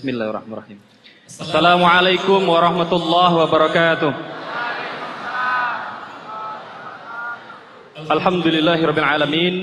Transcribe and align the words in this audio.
Bismillahirrahmanirrahim. 0.00 0.80
Assalamualaikum 1.28 2.40
warahmatullahi 2.48 3.36
wabarakatuh. 3.36 4.12
Alhamdulillahirabbil 8.08 9.04
alamin. 9.04 9.54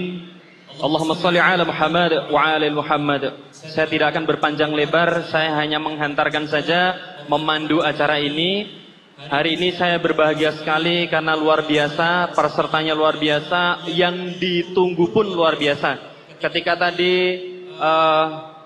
Allahumma 0.78 1.18
salli 1.18 1.42
ala 1.42 1.66
Muhammad 1.66 2.30
wa 2.30 2.38
ala 2.38 2.70
Muhammad. 2.70 3.50
Saya 3.50 3.90
tidak 3.90 4.14
akan 4.14 4.30
berpanjang 4.30 4.78
lebar, 4.78 5.26
saya 5.26 5.58
hanya 5.58 5.82
menghantarkan 5.82 6.46
saja 6.46 6.94
memandu 7.26 7.82
acara 7.82 8.22
ini. 8.22 8.78
Hari 9.18 9.58
ini 9.58 9.74
saya 9.74 9.98
berbahagia 9.98 10.54
sekali 10.54 11.10
karena 11.10 11.34
luar 11.34 11.66
biasa, 11.66 12.38
pesertanya 12.38 12.94
luar 12.94 13.18
biasa, 13.18 13.90
yang 13.90 14.38
ditunggu 14.38 15.10
pun 15.10 15.34
luar 15.34 15.58
biasa. 15.58 15.98
Ketika 16.38 16.78
tadi 16.78 17.42
uh, 17.82 18.57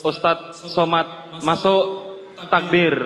Ustadz 0.00 0.72
Somad 0.72 1.04
masuk 1.44 2.16
takbir, 2.48 2.96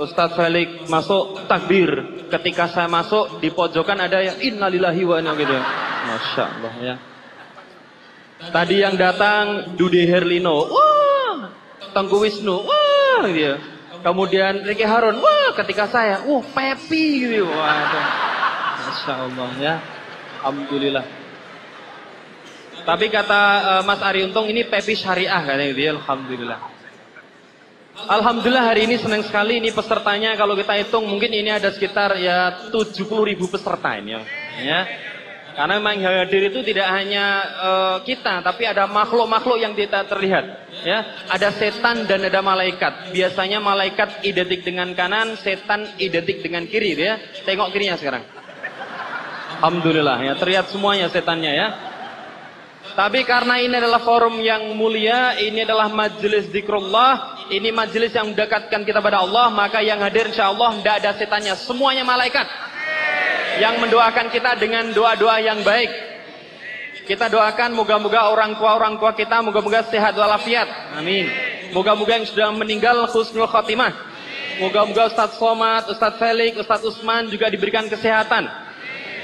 Ustadz 0.00 0.32
Felix 0.32 0.88
masuk 0.88 1.44
takbir. 1.44 2.16
Ketika 2.32 2.70
saya 2.72 2.88
masuk 2.88 3.42
di 3.44 3.52
pojokan 3.52 4.00
ada 4.00 4.24
yang 4.24 4.40
innalillahi 4.40 5.02
wa 5.04 5.20
inna 5.20 5.36
gitu. 5.36 5.52
Masya 6.00 6.44
Allah 6.48 6.74
ya. 6.80 6.94
Tadi 8.40 8.76
yang 8.80 8.96
datang 8.96 9.76
Dude 9.76 10.00
Herlino, 10.08 10.64
wah, 10.72 11.52
Tengku 11.92 12.24
Wisnu, 12.24 12.64
wah 12.64 13.28
gitu. 13.28 13.60
Kemudian 14.00 14.64
Ricky 14.64 14.88
Harun, 14.88 15.20
wah 15.20 15.52
ketika 15.60 15.84
saya, 15.92 16.24
wah 16.24 16.40
Pepi 16.40 17.28
gitu. 17.28 17.44
Wah, 17.44 17.84
Masya 18.88 19.12
Allah 19.28 19.50
ya. 19.60 19.74
Alhamdulillah. 20.40 21.19
Tapi 22.90 23.06
kata 23.06 23.42
uh, 23.62 23.82
Mas 23.86 24.02
Ari 24.02 24.26
Untung 24.26 24.50
ini 24.50 24.66
Pepi 24.66 24.98
syariah 24.98 25.38
katanya 25.46 25.70
gitu 25.70 25.78
ya. 25.86 25.90
Alhamdulillah. 25.94 26.58
Alhamdulillah 28.10 28.66
hari 28.66 28.90
ini 28.90 28.98
senang 28.98 29.22
sekali 29.22 29.62
ini 29.62 29.70
pesertanya 29.70 30.34
kalau 30.34 30.58
kita 30.58 30.74
hitung 30.74 31.06
mungkin 31.06 31.30
ini 31.30 31.54
ada 31.54 31.70
sekitar 31.70 32.18
ya 32.18 32.66
70 32.74 33.06
ribu 33.30 33.46
peserta 33.46 33.94
ini 33.94 34.18
ya. 34.66 34.82
Karena 35.54 35.78
memang 35.78 36.02
hadir 36.02 36.50
itu 36.50 36.66
tidak 36.66 36.88
hanya 36.88 37.24
uh, 37.62 37.96
kita, 38.02 38.42
tapi 38.42 38.66
ada 38.66 38.86
makhluk-makhluk 38.90 39.58
yang 39.60 39.74
tidak 39.74 40.06
terlihat. 40.08 40.46
Ya, 40.86 41.04
ada 41.26 41.50
setan 41.52 42.06
dan 42.06 42.22
ada 42.22 42.38
malaikat. 42.40 43.10
Biasanya 43.10 43.58
malaikat 43.58 44.24
identik 44.24 44.62
dengan 44.62 44.94
kanan, 44.94 45.36
setan 45.42 45.90
identik 45.98 46.40
dengan 46.40 46.64
kiri, 46.70 46.94
ya. 46.94 47.18
Tengok 47.44 47.74
kirinya 47.74 47.98
sekarang. 47.98 48.24
Alhamdulillah, 49.60 50.22
ya 50.22 50.32
terlihat 50.38 50.70
semuanya 50.70 51.10
setannya 51.10 51.52
ya. 51.52 51.89
Tapi 52.94 53.22
karena 53.22 53.62
ini 53.62 53.74
adalah 53.78 54.02
forum 54.02 54.42
yang 54.42 54.74
mulia, 54.74 55.38
ini 55.38 55.62
adalah 55.62 55.86
majelis 55.88 56.50
zikrullah, 56.50 57.46
ini 57.48 57.70
majelis 57.70 58.10
yang 58.12 58.34
mendekatkan 58.34 58.82
kita 58.82 58.98
pada 58.98 59.22
Allah, 59.22 59.48
maka 59.48 59.78
yang 59.78 60.02
hadir 60.02 60.28
insya 60.28 60.50
Allah 60.50 60.74
tidak 60.78 60.94
ada 61.02 61.10
setannya, 61.14 61.54
semuanya 61.54 62.02
malaikat 62.02 62.46
yang 63.60 63.78
mendoakan 63.78 64.32
kita 64.32 64.56
dengan 64.58 64.90
doa-doa 64.90 65.36
yang 65.38 65.60
baik. 65.62 65.90
Kita 67.06 67.26
doakan 67.26 67.74
moga-moga 67.74 68.30
orang 68.30 68.54
tua-orang 68.54 68.94
tua 68.98 69.10
kita 69.18 69.42
moga-moga 69.42 69.82
sehat 69.90 70.14
walafiat. 70.14 70.94
Amin. 70.94 71.26
Moga-moga 71.74 72.18
yang 72.18 72.26
sudah 72.26 72.54
meninggal 72.54 73.06
husnul 73.10 73.50
khotimah. 73.50 73.90
Moga-moga 74.62 75.10
Ustadz 75.10 75.40
Somad, 75.40 75.90
Ustadz 75.90 76.20
Felix, 76.22 76.54
Ustadz 76.54 76.86
Usman 76.86 77.26
juga 77.26 77.50
diberikan 77.50 77.88
kesehatan. 77.90 78.69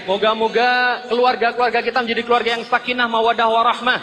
Moga-moga 0.07 1.03
keluarga-keluarga 1.11 1.83
kita 1.83 1.99
menjadi 2.01 2.23
keluarga 2.23 2.51
yang 2.55 2.65
sakinah, 2.65 3.11
mawadah, 3.11 3.51
warahmah. 3.51 4.01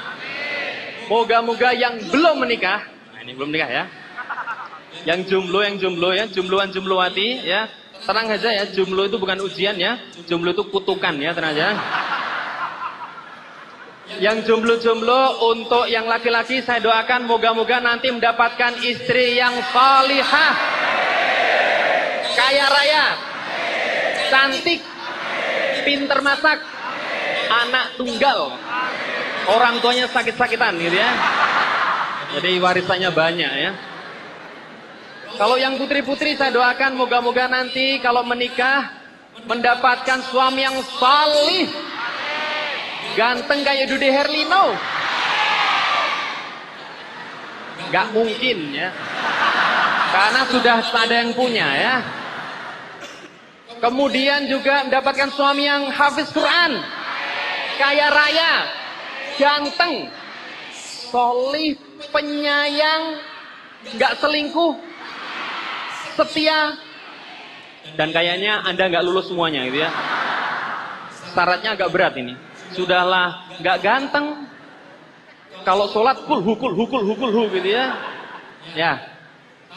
Moga-moga 1.07 1.71
yang 1.71 1.99
belum 2.11 2.43
menikah, 2.43 2.83
nah 3.15 3.19
ini 3.23 3.31
belum 3.35 3.51
menikah 3.51 3.71
ya. 3.71 3.85
Yang 5.03 5.31
jomblo, 5.31 5.59
yang 5.63 5.75
jomblo 5.79 6.15
ya, 6.15 6.27
jombloan 6.31 6.71
jombloati 6.71 7.43
ya, 7.43 7.67
Tenang 8.03 8.27
aja 8.35 8.49
ya, 8.51 8.67
jumlah 8.67 9.07
itu 9.07 9.15
bukan 9.15 9.39
ujian 9.47 9.79
ya. 9.79 9.95
Jumlah 10.27 10.51
itu 10.51 10.63
kutukan 10.67 11.15
ya, 11.15 11.31
tenang 11.31 11.55
aja. 11.55 11.67
Yang 14.19 14.51
jomblo-jomblo 14.51 15.47
untuk 15.55 15.87
yang 15.87 16.03
laki-laki 16.11 16.59
saya 16.59 16.83
doakan 16.83 17.23
moga-moga 17.23 17.79
nanti 17.79 18.11
mendapatkan 18.11 18.75
istri 18.83 19.39
yang 19.39 19.55
salihah. 19.71 20.53
Kaya 22.35 22.65
raya. 22.67 23.05
Cantik. 24.27 24.83
Pinter 25.85 26.19
masak. 26.23 26.59
Anak 27.53 27.99
tunggal. 27.99 28.57
Orang 29.51 29.83
tuanya 29.83 30.07
sakit-sakitan 30.07 30.79
gitu 30.79 30.95
ya. 30.95 31.11
Jadi 32.33 32.57
warisannya 32.57 33.11
banyak 33.13 33.51
ya. 33.61 33.71
Kalau 35.33 35.57
yang 35.57 35.77
putri-putri 35.81 36.37
saya 36.37 36.53
doakan 36.53 36.93
moga-moga 36.93 37.49
nanti 37.49 37.97
kalau 38.01 38.21
menikah 38.25 38.89
mendapatkan 39.45 40.21
suami 40.29 40.61
yang 40.61 40.77
salih. 40.97 41.69
Ganteng 43.13 43.61
kayak 43.61 43.89
Dude 43.89 44.09
Herlino. 44.09 44.73
Gak 47.93 48.07
mungkin 48.13 48.57
ya. 48.73 48.89
Karena 50.13 50.41
sudah 50.49 50.81
ada 50.81 51.15
yang 51.21 51.33
punya 51.33 51.67
ya. 51.77 51.95
Kemudian 53.83 54.47
juga 54.47 54.87
mendapatkan 54.87 55.27
suami 55.35 55.67
yang 55.67 55.91
hafiz 55.91 56.31
Quran. 56.31 56.79
Kaya 57.75 58.07
raya. 58.07 58.53
Ganteng. 59.35 60.07
Solih. 61.11 61.75
Penyayang. 62.15 63.19
Gak 63.99 64.23
selingkuh 64.23 64.79
setia, 66.13 66.77
dan 67.99 68.09
kayaknya 68.15 68.63
Anda 68.63 68.87
nggak 68.87 69.03
lulus 69.05 69.27
semuanya 69.27 69.67
gitu 69.67 69.83
ya. 69.83 69.91
Syaratnya 71.35 71.75
agak 71.75 71.91
berat 71.91 72.13
ini. 72.15 72.33
Sudahlah 72.73 73.53
nggak 73.59 73.77
ganteng. 73.83 74.47
Kalau 75.67 75.91
sholat 75.91 76.23
kul 76.25 76.41
hukul 76.41 76.73
hukul 76.73 77.01
hukul 77.03 77.29
hu 77.29 77.41
gitu 77.53 77.69
ya. 77.69 77.85
Ya. 78.73 79.12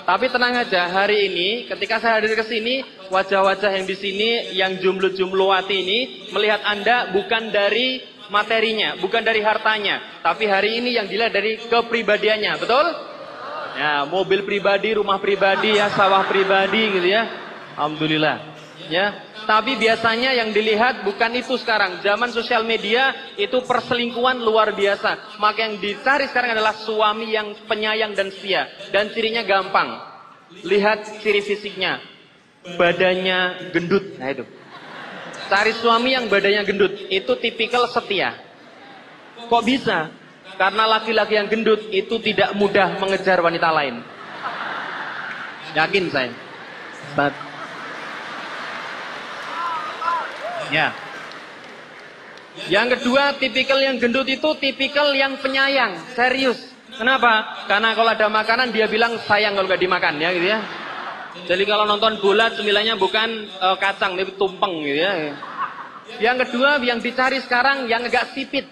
Tapi 0.07 0.31
tenang 0.31 0.55
aja, 0.55 0.87
hari 0.87 1.27
ini 1.27 1.67
ketika 1.67 1.99
saya 1.99 2.23
hadir 2.23 2.39
ke 2.39 2.47
sini, 2.47 2.87
wajah-wajah 3.11 3.75
yang 3.75 3.91
di 3.91 3.97
sini 3.99 4.55
yang 4.55 4.79
jumlah-jumlahwati 4.79 5.75
ini 5.83 5.99
melihat 6.31 6.63
Anda 6.63 7.11
bukan 7.11 7.51
dari 7.51 8.07
materinya, 8.31 8.95
bukan 9.03 9.27
dari 9.27 9.43
hartanya, 9.43 10.23
tapi 10.23 10.47
hari 10.47 10.79
ini 10.79 10.95
yang 10.95 11.11
dilihat 11.11 11.35
dari 11.35 11.59
kepribadiannya, 11.59 12.53
betul? 12.55 12.87
Ya, 13.77 14.07
mobil 14.07 14.47
pribadi, 14.47 14.95
rumah 14.95 15.19
pribadi, 15.19 15.75
ya, 15.75 15.91
sawah 15.91 16.23
pribadi 16.31 16.87
gitu 17.03 17.09
ya. 17.11 17.27
Alhamdulillah. 17.75 18.66
Ya, 18.87 19.25
tapi 19.49 19.81
biasanya 19.81 20.37
yang 20.37 20.53
dilihat 20.53 21.01
bukan 21.01 21.33
itu 21.33 21.57
sekarang. 21.57 22.05
Zaman 22.05 22.29
sosial 22.29 22.61
media 22.63 23.17
itu 23.41 23.65
perselingkuhan 23.65 24.37
luar 24.37 24.77
biasa. 24.77 25.41
Maka 25.41 25.65
yang 25.65 25.81
dicari 25.81 26.29
sekarang 26.29 26.55
adalah 26.55 26.77
suami 26.77 27.33
yang 27.33 27.57
penyayang 27.65 28.13
dan 28.13 28.29
setia. 28.29 28.69
Dan 28.93 29.11
cirinya 29.17 29.43
gampang. 29.43 29.97
Lihat 30.63 31.25
ciri 31.25 31.41
fisiknya. 31.41 32.05
Badannya 32.77 33.73
gendut. 33.73 34.21
Nah 34.21 34.29
itu. 34.31 34.45
Cari 35.49 35.73
suami 35.75 36.13
yang 36.13 36.29
badannya 36.29 36.63
gendut. 36.69 36.93
Itu 37.09 37.39
tipikal 37.41 37.89
setia. 37.89 38.37
Kok 39.49 39.63
bisa? 39.65 40.13
Karena 40.61 40.85
laki-laki 40.85 41.39
yang 41.39 41.49
gendut 41.49 41.81
itu 41.91 42.19
tidak 42.23 42.53
mudah 42.55 42.99
mengejar 43.01 43.41
wanita 43.41 43.69
lain. 43.73 44.05
Yakin 45.75 46.05
saya. 46.13 46.33
Ya. 50.73 50.95
Yang 52.73 52.99
kedua, 52.99 53.37
tipikal 53.37 53.77
yang 53.85 54.01
gendut 54.01 54.25
itu 54.33 54.49
tipikal 54.57 55.13
yang 55.13 55.37
penyayang, 55.39 56.01
serius. 56.17 56.73
Kenapa? 56.97 57.67
Karena 57.69 57.93
kalau 57.93 58.11
ada 58.17 58.27
makanan 58.33 58.73
dia 58.73 58.89
bilang 58.89 59.21
sayang 59.29 59.53
kalau 59.53 59.69
nggak 59.69 59.83
dimakan 59.83 60.17
ya 60.17 60.33
gitu 60.33 60.49
ya. 60.49 60.61
Jadi 61.45 61.63
kalau 61.69 61.85
nonton 61.85 62.17
bola 62.25 62.49
cemilanya 62.49 62.97
bukan 62.97 63.45
uh, 63.61 63.77
kacang 63.77 64.17
tapi 64.17 64.33
tumpeng 64.41 64.81
gitu 64.81 65.05
ya. 65.05 65.13
Yang 66.17 66.49
kedua 66.49 66.81
yang 66.81 67.05
dicari 67.05 67.45
sekarang 67.45 67.85
yang 67.91 68.01
agak 68.09 68.33
sipit 68.33 68.65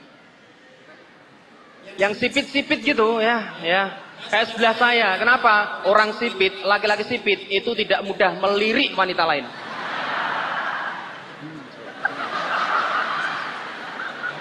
yang 1.94 2.10
sipit-sipit 2.16 2.82
gitu 2.82 3.22
ya, 3.22 3.60
ya. 3.62 3.82
Kayak 4.24 4.46
sebelah 4.50 4.74
saya. 4.74 5.08
Kenapa? 5.20 5.84
Orang 5.86 6.16
sipit, 6.16 6.64
laki-laki 6.64 7.04
sipit 7.06 7.44
itu 7.52 7.70
tidak 7.76 8.02
mudah 8.02 8.40
melirik 8.40 8.96
wanita 8.96 9.22
lain. 9.28 9.44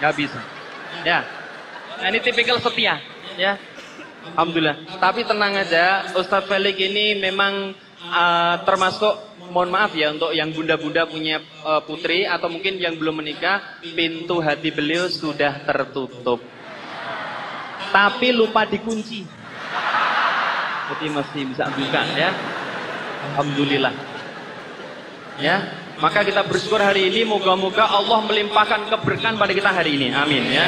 Gak 0.04 0.14
bisa. 0.20 0.40
Ya. 1.08 1.24
Nah, 2.04 2.12
ini 2.12 2.20
tipikal 2.20 2.60
setia, 2.60 3.00
ya. 3.40 3.56
Alhamdulillah. 4.36 5.00
Tapi 5.00 5.24
tenang 5.24 5.56
aja, 5.56 6.12
Ustadz 6.20 6.52
Felix 6.52 6.76
ini 6.76 7.16
memang 7.16 7.72
uh, 8.12 8.56
termasuk 8.68 9.32
mohon 9.48 9.72
maaf 9.72 9.96
ya 9.96 10.12
untuk 10.12 10.36
yang 10.36 10.52
bunda-bunda 10.52 11.08
punya 11.08 11.40
uh, 11.64 11.80
putri 11.88 12.28
atau 12.28 12.52
mungkin 12.52 12.76
yang 12.80 13.00
belum 13.00 13.24
menikah, 13.24 13.80
pintu 13.96 14.44
hati 14.44 14.76
beliau 14.76 15.08
sudah 15.08 15.64
tertutup 15.64 16.44
tapi 17.94 18.34
lupa 18.34 18.66
dikunci. 18.66 19.22
Jadi 20.90 21.06
masih 21.14 21.42
bisa 21.54 21.70
buka 21.70 22.02
ya. 22.18 22.34
Alhamdulillah. 23.32 23.94
Ya, 25.38 25.83
maka 26.02 26.26
kita 26.26 26.42
bersyukur 26.46 26.82
hari 26.82 27.12
ini 27.12 27.22
moga-moga 27.28 27.86
Allah 27.86 28.26
melimpahkan 28.26 28.90
keberkahan 28.90 29.38
pada 29.38 29.54
kita 29.54 29.70
hari 29.70 30.00
ini. 30.00 30.10
Amin 30.14 30.50
ya. 30.50 30.66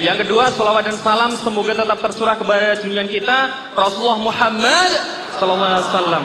Yang 0.00 0.24
kedua, 0.24 0.48
salawat 0.54 0.88
dan 0.88 0.96
salam 0.96 1.36
semoga 1.36 1.76
tetap 1.76 2.00
tersurah 2.00 2.32
kepada 2.40 2.80
junjungan 2.80 3.04
kita 3.04 3.38
Rasulullah 3.76 4.16
Muhammad 4.16 4.90
sallallahu 5.36 5.70
alaihi 5.76 5.88
wasallam. 5.92 6.24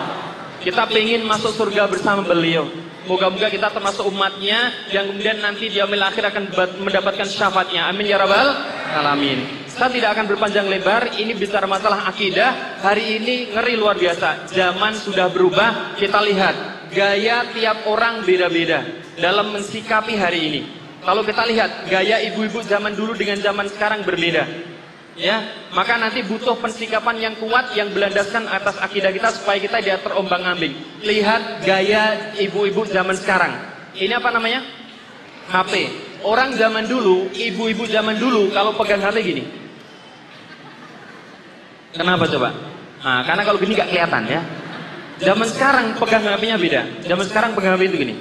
Kita 0.64 0.88
ingin 0.96 1.22
masuk 1.28 1.52
surga 1.54 1.86
bersama 1.92 2.24
beliau. 2.24 2.66
Moga-moga 3.06 3.54
kita 3.54 3.70
termasuk 3.70 4.02
umatnya 4.10 4.74
yang 4.90 5.14
kemudian 5.14 5.38
nanti 5.38 5.70
di 5.70 5.78
akhir 5.78 6.26
akan 6.34 6.44
mendapatkan 6.82 7.28
syafaatnya. 7.30 7.86
Amin 7.86 8.10
ya 8.10 8.18
rabbal 8.18 8.50
alamin. 8.98 9.46
Saya 9.70 9.94
tidak 9.94 10.18
akan 10.18 10.26
berpanjang 10.26 10.66
lebar. 10.66 11.14
Ini 11.14 11.38
bicara 11.38 11.70
masalah 11.70 12.10
akidah. 12.10 12.82
Hari 12.82 13.22
ini 13.22 13.36
ngeri 13.54 13.78
luar 13.78 14.00
biasa. 14.00 14.50
Zaman 14.50 14.98
sudah 14.98 15.30
berubah. 15.30 15.94
Kita 16.00 16.18
lihat 16.24 16.75
gaya 16.96 17.52
tiap 17.52 17.84
orang 17.86 18.24
beda-beda 18.24 18.82
dalam 19.20 19.52
mensikapi 19.52 20.16
hari 20.16 20.40
ini. 20.48 20.62
Kalau 21.04 21.22
kita 21.22 21.44
lihat 21.46 21.92
gaya 21.92 22.24
ibu-ibu 22.32 22.64
zaman 22.66 22.96
dulu 22.96 23.14
dengan 23.14 23.38
zaman 23.38 23.68
sekarang 23.70 24.02
berbeda. 24.08 24.48
Ya 25.16 25.44
maka 25.72 25.96
nanti 25.96 26.24
butuh 26.24 26.60
pensikapan 26.60 27.20
yang 27.20 27.36
kuat 27.40 27.72
yang 27.76 27.92
berlandaskan 27.92 28.52
atas 28.52 28.80
akidah 28.84 29.12
kita 29.12 29.32
supaya 29.36 29.60
kita 29.60 29.84
tidak 29.84 30.02
terombang 30.08 30.44
ambing. 30.44 30.74
Lihat 31.04 31.68
gaya 31.68 32.34
ibu-ibu 32.40 32.88
zaman 32.88 33.16
sekarang. 33.20 33.54
Ini 33.96 34.18
apa 34.18 34.32
namanya? 34.32 34.64
HP 35.46 35.74
orang 36.26 36.58
zaman 36.58 36.90
dulu 36.90 37.30
ibu-ibu 37.30 37.86
zaman 37.86 38.18
dulu 38.18 38.50
kalau 38.50 38.74
pegang 38.74 39.00
HP 39.06 39.18
gini. 39.22 39.44
Kenapa 41.96 42.28
coba? 42.28 42.50
Nah, 43.06 43.22
karena 43.24 43.46
kalau 43.46 43.62
gini 43.62 43.78
gak 43.78 43.88
kelihatan 43.94 44.24
ya 44.26 44.42
zaman 45.22 45.48
sekarang 45.48 45.86
pegang 46.00 46.24
HP-nya 46.24 46.58
beda 46.58 46.82
zaman 47.08 47.26
sekarang 47.28 47.52
pegang 47.56 47.76
HP 47.78 47.84
itu 47.92 47.98
gini 48.04 48.16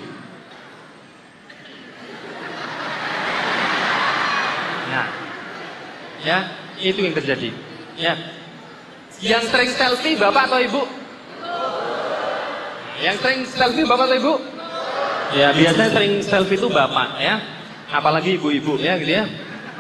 nah 4.91 5.07
ya 6.23 6.39
itu 6.81 7.01
yang 7.01 7.15
terjadi. 7.15 7.49
Ya. 7.97 8.15
Yang 9.23 9.45
sering 9.55 9.71
selfie 9.71 10.19
bapak 10.19 10.51
atau 10.51 10.59
ibu? 10.59 10.83
Yang 12.99 13.17
sering 13.23 13.41
selfie 13.47 13.87
bapak 13.87 14.05
atau 14.11 14.17
ibu? 14.19 14.35
Ya 15.35 15.49
biasanya 15.55 15.91
sering 15.95 16.15
selfie 16.21 16.59
itu 16.59 16.69
bapak 16.69 17.23
ya. 17.23 17.39
Apalagi 17.95 18.37
ibu-ibu 18.37 18.77
ya 18.83 18.99
gitu 18.99 19.13
ya. 19.23 19.25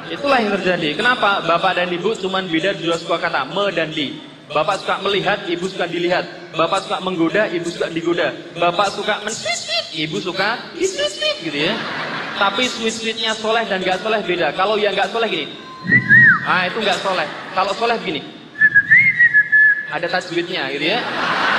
Itulah 0.08 0.38
yang 0.38 0.52
terjadi. 0.60 0.94
Kenapa 0.94 1.42
bapak 1.42 1.82
dan 1.82 1.88
ibu 1.90 2.14
cuma 2.14 2.44
beda 2.44 2.76
dua 2.78 2.94
suka 3.00 3.18
kata 3.18 3.48
me 3.50 3.72
dan 3.74 3.90
di. 3.90 4.14
Bapak 4.44 4.84
suka 4.84 5.00
melihat, 5.00 5.48
ibu 5.48 5.64
suka 5.66 5.88
dilihat. 5.88 6.43
Bapak 6.54 6.86
suka 6.86 6.98
menggoda, 7.02 7.50
ibu 7.50 7.66
suka 7.66 7.90
digoda. 7.90 8.30
Bapak 8.54 8.94
suka 8.94 9.20
mensweet, 9.26 9.90
ibu 9.94 10.22
suka 10.22 10.70
disweet 10.78 11.42
gitu 11.42 11.58
ya. 11.70 11.74
Tapi 12.34 12.66
sweet-sweetnya 12.66 13.34
soleh 13.38 13.62
dan 13.66 13.82
gak 13.82 14.02
soleh 14.02 14.22
beda. 14.22 14.54
Kalau 14.58 14.74
yang 14.74 14.94
gak 14.94 15.10
soleh 15.14 15.30
gini, 15.30 15.46
Ah 16.44 16.68
itu 16.68 16.76
nggak 16.76 17.00
soleh. 17.00 17.24
Kalau 17.56 17.72
soleh 17.72 17.96
begini, 18.04 18.20
ada 19.88 20.04
tajwidnya 20.04 20.68
gitu 20.76 20.86
ya. 20.92 21.00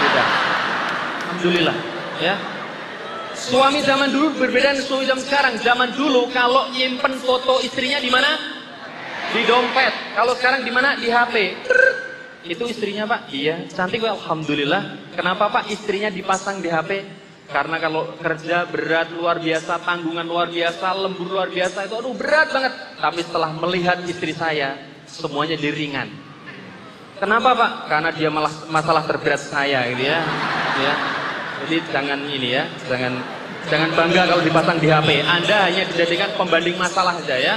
Sudah. 0.02 0.28
Alhamdulillah. 1.26 1.78
Ya. 2.22 2.36
Suami 3.36 3.84
zaman 3.84 4.14
dulu 4.14 4.38
berbeda 4.40 4.78
dengan 4.78 4.86
suami 4.86 5.06
zaman 5.10 5.24
sekarang. 5.26 5.54
Zaman 5.60 5.90
dulu 5.98 6.30
kalau 6.32 6.70
nyimpen 6.72 7.18
foto 7.18 7.60
istrinya 7.66 7.98
di 7.98 8.14
mana? 8.14 8.30
Di 9.34 9.42
dompet. 9.50 9.94
Kalau 10.14 10.38
sekarang 10.38 10.62
di 10.64 10.72
mana? 10.72 10.96
Di 11.02 11.10
HP. 11.10 11.36
Itu 12.46 12.70
istrinya 12.70 13.10
pak? 13.10 13.34
Iya. 13.34 13.66
Cantik 13.74 14.06
Alhamdulillah. 14.06 15.14
Kenapa 15.18 15.50
pak 15.50 15.74
istrinya 15.74 16.14
dipasang 16.14 16.62
di 16.62 16.70
HP? 16.70 17.02
Karena 17.46 17.78
kalau 17.78 18.18
kerja 18.18 18.66
berat 18.66 19.14
luar 19.14 19.38
biasa, 19.38 19.78
tanggungan 19.86 20.26
luar 20.26 20.50
biasa, 20.50 20.98
lembur 20.98 21.30
luar 21.30 21.50
biasa 21.54 21.86
itu 21.86 21.94
aduh 21.94 22.14
berat 22.18 22.50
banget. 22.50 22.74
Tapi 22.98 23.22
setelah 23.22 23.54
melihat 23.54 24.02
istri 24.10 24.34
saya, 24.34 24.78
semuanya 25.06 25.54
diringan. 25.54 26.10
Kenapa 27.22 27.56
Pak? 27.56 27.72
Karena 27.88 28.10
dia 28.12 28.30
malah 28.34 28.52
masalah 28.68 29.06
terberat 29.06 29.40
saya 29.40 29.88
gitu 29.94 30.04
ya. 30.04 30.20
ya. 30.82 30.94
Jadi 31.64 31.76
jangan 31.94 32.20
ini 32.28 32.50
ya, 32.52 32.68
jangan 32.92 33.14
jangan 33.72 33.90
bangga 33.94 34.22
kalau 34.36 34.44
dipasang 34.44 34.78
di 34.82 34.90
HP. 34.92 35.24
Anda 35.24 35.70
hanya 35.70 35.84
dijadikan 35.88 36.34
pembanding 36.36 36.76
masalah 36.76 37.16
saja 37.24 37.38
ya. 37.40 37.56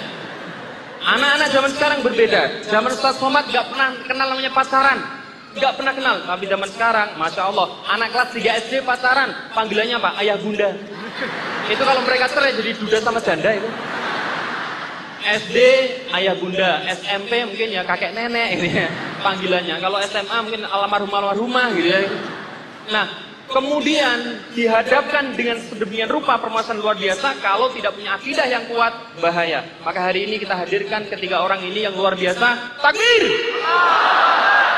Anak-anak 1.08 1.48
zaman 1.48 1.70
sekarang 1.72 1.98
berbeda. 2.04 2.68
Zaman 2.68 2.90
Ustaz 2.92 3.16
Somad 3.16 3.48
gak 3.48 3.72
pernah 3.72 3.96
kenal 4.04 4.26
namanya 4.28 4.52
pacaran. 4.52 4.98
Gak 5.56 5.80
pernah 5.80 5.92
kenal, 5.96 6.16
tapi 6.28 6.44
zaman 6.44 6.68
sekarang, 6.68 7.08
Masya 7.16 7.48
Allah, 7.48 7.66
anak 7.88 8.12
kelas 8.12 8.30
3 8.36 8.60
SD 8.68 8.72
pacaran, 8.84 9.32
panggilannya 9.56 9.96
apa? 9.96 10.10
Ayah 10.20 10.36
bunda. 10.36 10.70
Itu 11.66 11.82
kalau 11.82 12.04
mereka 12.04 12.28
cerai 12.28 12.52
jadi 12.52 12.76
duda 12.76 12.98
sama 13.00 13.18
janda 13.24 13.56
itu. 13.56 13.68
SD 15.18 15.56
ayah 16.14 16.36
bunda, 16.38 16.84
SMP 16.94 17.42
mungkin 17.42 17.68
ya 17.74 17.82
kakek 17.82 18.14
nenek 18.14 18.60
ini 18.60 18.68
ya, 18.70 18.88
panggilannya. 19.24 19.76
Kalau 19.82 19.98
SMA 20.04 20.36
mungkin 20.46 20.62
almarhum 20.68 21.10
almarhumah 21.10 21.74
gitu 21.74 21.88
ya. 21.90 22.00
Nah, 22.92 23.27
kemudian 23.48 24.44
dihadapkan 24.52 25.32
dengan 25.34 25.58
sedemikian 25.60 26.08
rupa 26.12 26.36
permasalahan 26.38 26.80
luar 26.80 26.96
biasa 26.96 27.40
kalau 27.40 27.72
tidak 27.72 27.96
punya 27.96 28.14
akidah 28.16 28.46
yang 28.46 28.64
kuat 28.68 28.92
bahaya. 29.18 29.64
Maka 29.82 30.12
hari 30.12 30.28
ini 30.28 30.36
kita 30.36 30.54
hadirkan 30.54 31.08
ketiga 31.08 31.42
orang 31.42 31.64
ini 31.64 31.88
yang 31.88 31.96
luar 31.96 32.14
biasa. 32.14 32.78
Takbir! 32.80 33.22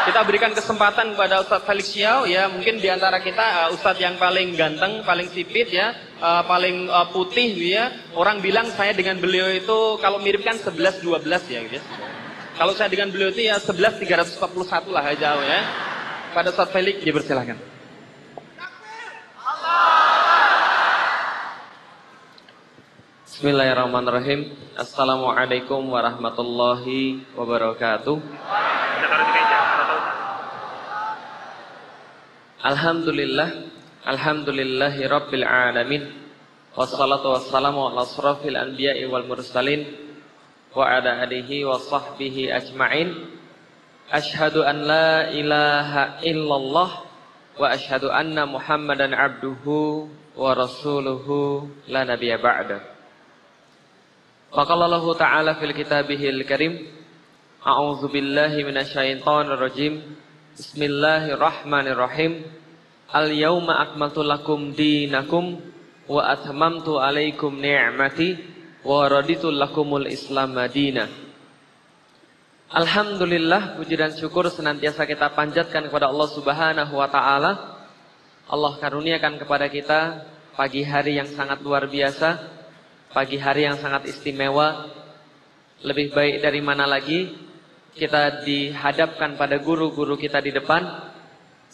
Kita 0.00 0.24
berikan 0.24 0.50
kesempatan 0.56 1.12
kepada 1.12 1.44
Ustadz 1.44 1.68
Felix 1.68 1.92
Xiao 1.92 2.24
ya, 2.24 2.48
mungkin 2.48 2.80
di 2.80 2.88
antara 2.88 3.20
kita 3.20 3.68
uh, 3.68 3.76
Ustadz 3.76 4.00
yang 4.00 4.16
paling 4.16 4.56
ganteng, 4.56 5.04
paling 5.04 5.28
sipit 5.28 5.68
ya, 5.68 5.92
uh, 6.18 6.40
paling 6.48 6.88
uh, 6.88 7.12
putih 7.12 7.52
ya. 7.52 7.92
Orang 8.16 8.40
bilang 8.40 8.72
saya 8.72 8.96
dengan 8.96 9.20
beliau 9.20 9.52
itu 9.52 10.00
kalau 10.00 10.16
mirip 10.18 10.40
kan 10.40 10.56
11 10.56 11.04
12 11.04 11.52
ya 11.52 11.58
gitu 11.68 11.76
ya. 11.78 11.84
Kalau 12.56 12.72
saya 12.72 12.88
dengan 12.88 13.12
beliau 13.12 13.28
itu 13.28 13.44
ya 13.44 13.60
11 13.60 14.00
341 14.00 14.88
lah 14.88 15.04
jauh 15.14 15.44
ya. 15.44 15.60
Pada 16.32 16.48
Ustadz 16.48 16.72
Felix 16.72 17.04
dipersilahkan. 17.04 17.79
Bismillahirrahmanirrahim. 23.24 24.52
Assalamualaikum 24.76 25.80
warahmatullahi 25.88 27.24
wabarakatuh. 27.32 28.20
Alhamdulillah 32.60 33.72
Alhamdulillahi 34.04 35.08
Rabbil 35.08 35.48
Alamin 35.48 36.12
Wassalatu 36.76 37.32
wassalamu 37.32 37.88
ala 37.88 38.04
asrafil 38.04 38.52
anbiya'i 38.52 39.08
wal 39.08 39.24
mursalin 39.24 39.88
Wa 40.76 41.00
ala 41.00 41.24
alihi 41.24 41.64
wa 41.64 41.80
sahbihi 41.80 42.52
ajma'in 42.52 43.16
Ashadu 44.12 44.60
an 44.60 44.84
la 44.84 45.32
ilaha 45.32 46.20
illallah 46.20 47.09
Wa 47.60 47.76
ashadu 47.76 48.08
anna 48.08 48.48
muhammadan 48.48 49.12
abduhu 49.12 50.08
Wa 50.32 50.56
rasuluhu 50.56 51.68
la 51.92 52.08
nabiya 52.08 52.40
ba'da 52.40 52.80
Faqalallahu 54.48 55.12
ta'ala 55.20 55.60
fil 55.60 55.76
kitabihil 55.76 56.40
karim 56.48 56.88
A'udzu 57.60 58.08
billahi 58.08 58.64
minasyaitonir 58.64 59.60
rajim 59.60 60.00
Bismillahirrahmanirrahim. 60.60 62.42
Al-yauma 63.14 63.80
akmaltu 63.80 64.20
lakum 64.20 64.76
dinakum 64.76 65.56
wa 66.04 66.20
atmamtu 66.26 67.00
alaikum 67.00 67.54
ni'mati 67.56 68.36
wa 68.82 69.08
raditu 69.08 69.48
lakumul 69.48 70.04
Islam 70.04 70.58
madina. 70.58 71.08
Alhamdulillah 72.70 73.74
puji 73.82 73.98
dan 73.98 74.14
syukur 74.14 74.46
senantiasa 74.46 75.02
kita 75.02 75.34
panjatkan 75.34 75.90
kepada 75.90 76.06
Allah 76.06 76.28
Subhanahu 76.30 77.02
wa 77.02 77.10
taala. 77.10 77.82
Allah 78.46 78.72
karuniakan 78.78 79.42
kepada 79.42 79.66
kita 79.66 80.22
pagi 80.54 80.86
hari 80.86 81.18
yang 81.18 81.26
sangat 81.34 81.58
luar 81.66 81.90
biasa, 81.90 82.38
pagi 83.10 83.42
hari 83.42 83.66
yang 83.66 83.74
sangat 83.74 84.06
istimewa. 84.06 84.86
Lebih 85.82 86.14
baik 86.14 86.46
dari 86.46 86.62
mana 86.62 86.86
lagi 86.86 87.34
kita 87.98 88.46
dihadapkan 88.46 89.34
pada 89.34 89.58
guru-guru 89.58 90.14
kita 90.14 90.38
di 90.38 90.54
depan 90.54 91.10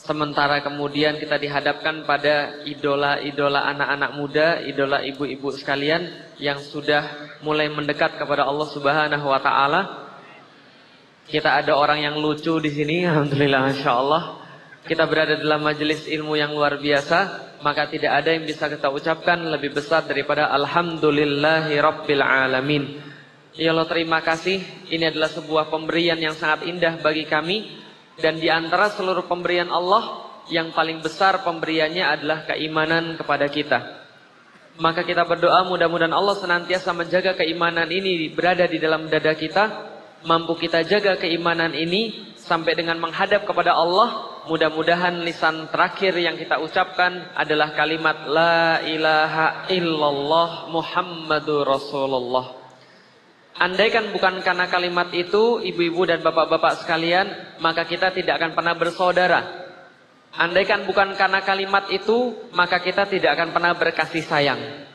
sementara 0.00 0.64
kemudian 0.64 1.20
kita 1.20 1.36
dihadapkan 1.36 2.08
pada 2.08 2.64
idola-idola 2.64 3.68
anak-anak 3.68 4.10
muda, 4.16 4.48
idola 4.64 5.04
ibu-ibu 5.04 5.52
sekalian 5.52 6.08
yang 6.40 6.56
sudah 6.56 7.36
mulai 7.44 7.68
mendekat 7.68 8.16
kepada 8.16 8.48
Allah 8.48 8.68
Subhanahu 8.72 9.28
wa 9.28 9.40
taala. 9.44 10.05
Kita 11.26 11.58
ada 11.58 11.74
orang 11.74 12.06
yang 12.06 12.16
lucu 12.22 12.62
di 12.62 12.70
sini, 12.70 13.02
alhamdulillah 13.02 13.74
Allah. 13.90 14.46
Kita 14.86 15.02
berada 15.10 15.34
dalam 15.34 15.66
majelis 15.66 16.06
ilmu 16.06 16.38
yang 16.38 16.54
luar 16.54 16.78
biasa, 16.78 17.18
maka 17.66 17.90
tidak 17.90 18.22
ada 18.22 18.30
yang 18.30 18.46
bisa 18.46 18.70
kita 18.70 18.86
ucapkan 18.86 19.34
lebih 19.42 19.74
besar 19.74 20.06
daripada 20.06 20.46
alhamdulillahi 20.54 21.74
rabbil 21.82 22.22
alamin. 22.22 23.02
Ya 23.58 23.74
Allah 23.74 23.90
terima 23.90 24.22
kasih. 24.22 24.62
Ini 24.86 25.10
adalah 25.10 25.26
sebuah 25.26 25.66
pemberian 25.66 26.20
yang 26.22 26.38
sangat 26.38 26.70
indah 26.70 27.02
bagi 27.02 27.26
kami. 27.26 27.82
Dan 28.22 28.38
di 28.38 28.46
antara 28.46 28.94
seluruh 28.94 29.26
pemberian 29.26 29.66
Allah, 29.66 30.30
yang 30.46 30.70
paling 30.70 31.02
besar 31.02 31.42
pemberiannya 31.42 32.04
adalah 32.06 32.46
keimanan 32.46 33.18
kepada 33.18 33.50
kita. 33.50 34.06
Maka 34.78 35.02
kita 35.02 35.26
berdoa 35.26 35.66
mudah-mudahan 35.66 36.14
Allah 36.14 36.36
senantiasa 36.38 36.94
menjaga 36.94 37.34
keimanan 37.34 37.90
ini 37.90 38.30
berada 38.30 38.68
di 38.70 38.78
dalam 38.78 39.10
dada 39.10 39.34
kita. 39.34 39.95
Mampu 40.24 40.56
kita 40.56 40.80
jaga 40.86 41.20
keimanan 41.20 41.76
ini 41.76 42.32
sampai 42.40 42.72
dengan 42.72 42.96
menghadap 42.96 43.44
kepada 43.44 43.76
Allah. 43.76 44.38
Mudah-mudahan 44.46 45.26
lisan 45.26 45.66
terakhir 45.74 46.14
yang 46.16 46.38
kita 46.38 46.62
ucapkan 46.62 47.34
adalah 47.34 47.74
kalimat 47.74 48.30
La 48.30 48.78
ilaha 48.86 49.66
illallah 49.68 50.70
Muhammadur 50.70 51.66
Rasulullah. 51.66 52.54
Andaikan 53.58 54.14
bukan 54.14 54.44
karena 54.44 54.70
kalimat 54.70 55.10
itu, 55.16 55.64
ibu-ibu 55.64 56.06
dan 56.06 56.22
bapak-bapak 56.22 56.84
sekalian, 56.84 57.58
maka 57.58 57.88
kita 57.88 58.14
tidak 58.14 58.38
akan 58.38 58.52
pernah 58.54 58.74
bersaudara. 58.76 59.40
Andaikan 60.36 60.84
bukan 60.84 61.16
karena 61.16 61.40
kalimat 61.40 61.88
itu, 61.88 62.36
maka 62.52 62.78
kita 62.78 63.08
tidak 63.08 63.34
akan 63.34 63.56
pernah 63.56 63.72
berkasih 63.72 64.22
sayang. 64.22 64.85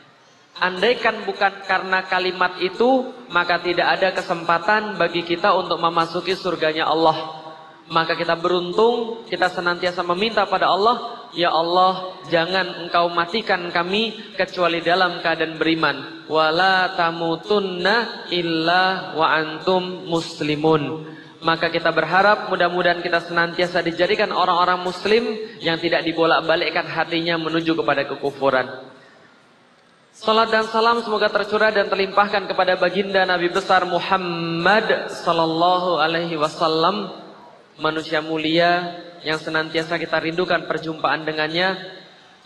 Andaikan 0.62 1.26
bukan 1.26 1.66
karena 1.66 2.06
kalimat 2.06 2.54
itu, 2.62 3.10
maka 3.34 3.58
tidak 3.58 3.98
ada 3.98 4.14
kesempatan 4.14 4.94
bagi 4.94 5.26
kita 5.26 5.50
untuk 5.58 5.82
memasuki 5.82 6.38
surganya 6.38 6.86
Allah. 6.86 7.42
Maka 7.90 8.14
kita 8.14 8.38
beruntung, 8.38 9.26
kita 9.26 9.50
senantiasa 9.50 10.06
meminta 10.06 10.46
pada 10.46 10.70
Allah, 10.70 11.26
Ya 11.34 11.48
Allah, 11.48 12.22
jangan 12.28 12.86
engkau 12.86 13.08
matikan 13.10 13.72
kami 13.72 14.36
kecuali 14.38 14.84
dalam 14.84 15.24
keadaan 15.24 15.58
beriman. 15.58 16.28
Wala 16.28 16.92
tamutunna 16.94 18.28
illa 18.30 19.16
wa 19.16 19.32
antum 19.32 20.06
muslimun. 20.06 21.08
Maka 21.42 21.74
kita 21.74 21.90
berharap 21.90 22.52
mudah-mudahan 22.52 23.02
kita 23.02 23.18
senantiasa 23.24 23.82
dijadikan 23.82 24.30
orang-orang 24.30 24.78
muslim 24.84 25.24
yang 25.58 25.80
tidak 25.80 26.06
dibolak-balikkan 26.06 26.86
hatinya 26.86 27.34
menuju 27.34 27.74
kepada 27.80 28.06
kekufuran. 28.06 28.91
Salat 30.22 30.54
dan 30.54 30.70
salam 30.70 31.02
semoga 31.02 31.26
tercurah 31.26 31.74
dan 31.74 31.90
terlimpahkan 31.90 32.46
kepada 32.46 32.78
baginda 32.78 33.26
Nabi 33.26 33.50
besar 33.50 33.82
Muhammad 33.82 35.10
sallallahu 35.10 35.98
alaihi 35.98 36.38
wasallam, 36.38 37.10
manusia 37.82 38.22
mulia 38.22 39.02
yang 39.26 39.42
senantiasa 39.42 39.98
kita 39.98 40.22
rindukan 40.22 40.62
perjumpaan 40.70 41.26
dengannya. 41.26 41.74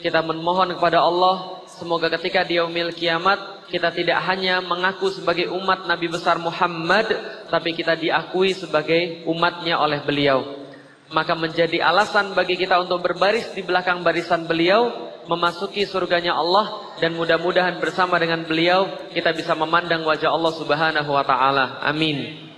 Kita 0.00 0.24
memohon 0.24 0.72
kepada 0.72 1.04
Allah 1.04 1.68
semoga 1.68 2.08
ketika 2.16 2.48
di 2.48 2.56
yaumil 2.56 2.96
kiamat 2.96 3.68
kita 3.68 3.92
tidak 3.92 4.24
hanya 4.24 4.64
mengaku 4.64 5.12
sebagai 5.12 5.52
umat 5.52 5.84
Nabi 5.84 6.08
besar 6.08 6.40
Muhammad, 6.40 7.12
tapi 7.52 7.76
kita 7.76 7.92
diakui 7.92 8.56
sebagai 8.56 9.20
umatnya 9.28 9.76
oleh 9.76 10.00
beliau. 10.00 10.64
Maka 11.12 11.36
menjadi 11.36 11.84
alasan 11.84 12.32
bagi 12.32 12.56
kita 12.56 12.80
untuk 12.80 13.04
berbaris 13.04 13.52
di 13.52 13.60
belakang 13.60 14.00
barisan 14.00 14.48
beliau, 14.48 15.05
memasuki 15.26 15.86
surganya 15.86 16.34
Allah, 16.34 16.96
dan 17.02 17.14
mudah-mudahan 17.14 17.78
bersama 17.78 18.16
dengan 18.16 18.46
beliau, 18.46 19.10
kita 19.12 19.30
bisa 19.36 19.52
memandang 19.52 20.02
wajah 20.06 20.30
Allah 20.32 20.52
subhanahu 20.54 21.10
wa 21.10 21.24
ta'ala. 21.26 21.84
Amin. 21.84 22.48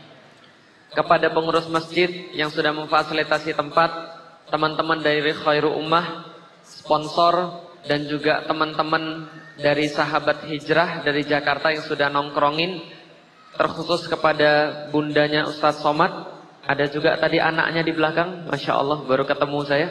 Kepada 0.93 1.29
pengurus 1.33 1.69
masjid 1.69 2.33
yang 2.33 2.49
sudah 2.49 2.73
memfasilitasi 2.73 3.53
tempat, 3.53 3.91
teman-teman 4.49 5.01
dari 5.05 5.33
Khairu 5.37 5.77
Ummah, 5.77 6.33
sponsor, 6.65 7.65
dan 7.85 8.09
juga 8.09 8.45
teman-teman 8.45 9.29
dari 9.59 9.91
sahabat 9.91 10.47
hijrah 10.47 11.03
dari 11.03 11.27
Jakarta 11.27 11.75
yang 11.75 11.83
sudah 11.83 12.07
nongkrongin 12.13 12.79
terkhusus 13.59 14.07
kepada 14.07 14.87
bundanya 14.95 15.51
Ustadz 15.51 15.83
Somad 15.83 16.11
ada 16.63 16.85
juga 16.87 17.19
tadi 17.19 17.43
anaknya 17.43 17.83
di 17.83 17.91
belakang 17.91 18.47
Masya 18.47 18.73
Allah 18.77 19.03
baru 19.03 19.27
ketemu 19.27 19.59
saya 19.67 19.89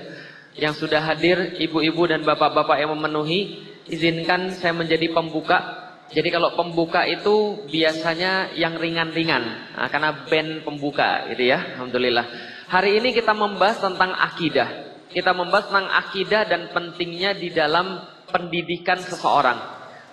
yang 0.58 0.74
sudah 0.74 1.00
hadir 1.02 1.58
ibu-ibu 1.62 2.10
dan 2.10 2.26
bapak-bapak 2.26 2.82
yang 2.82 2.94
memenuhi 2.98 3.64
izinkan 3.88 4.54
saya 4.58 4.74
menjadi 4.74 5.14
pembuka 5.14 5.86
jadi 6.08 6.34
kalau 6.34 6.56
pembuka 6.56 7.04
itu 7.06 7.68
biasanya 7.68 8.58
yang 8.58 8.76
ringan-ringan 8.76 9.44
nah, 9.78 9.88
karena 9.88 10.26
band 10.28 10.66
pembuka 10.66 11.30
gitu 11.32 11.54
ya 11.54 11.78
Alhamdulillah 11.78 12.26
hari 12.68 13.00
ini 13.00 13.14
kita 13.14 13.32
membahas 13.32 13.80
tentang 13.80 14.12
akidah 14.18 14.88
kita 15.08 15.32
membahas 15.32 15.72
tentang 15.72 15.88
akidah 15.88 16.44
dan 16.46 16.62
pentingnya 16.76 17.32
di 17.32 17.50
dalam 17.50 18.04
pendidikan 18.28 19.00
seseorang. 19.00 19.56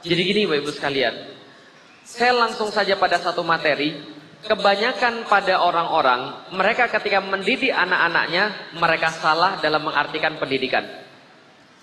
Jadi 0.07 0.21
gini 0.23 0.41
Bapak 0.47 0.61
Ibu 0.63 0.71
sekalian. 0.71 1.15
Saya 2.05 2.37
langsung 2.37 2.71
saja 2.71 2.95
pada 2.95 3.19
satu 3.19 3.43
materi. 3.43 4.14
Kebanyakan 4.45 5.25
pada 5.25 5.57
orang-orang, 5.65 6.53
mereka 6.53 6.93
ketika 6.93 7.25
mendidik 7.25 7.73
anak-anaknya, 7.73 8.77
mereka 8.77 9.09
salah 9.09 9.57
dalam 9.57 9.81
mengartikan 9.81 10.37
pendidikan. 10.37 10.85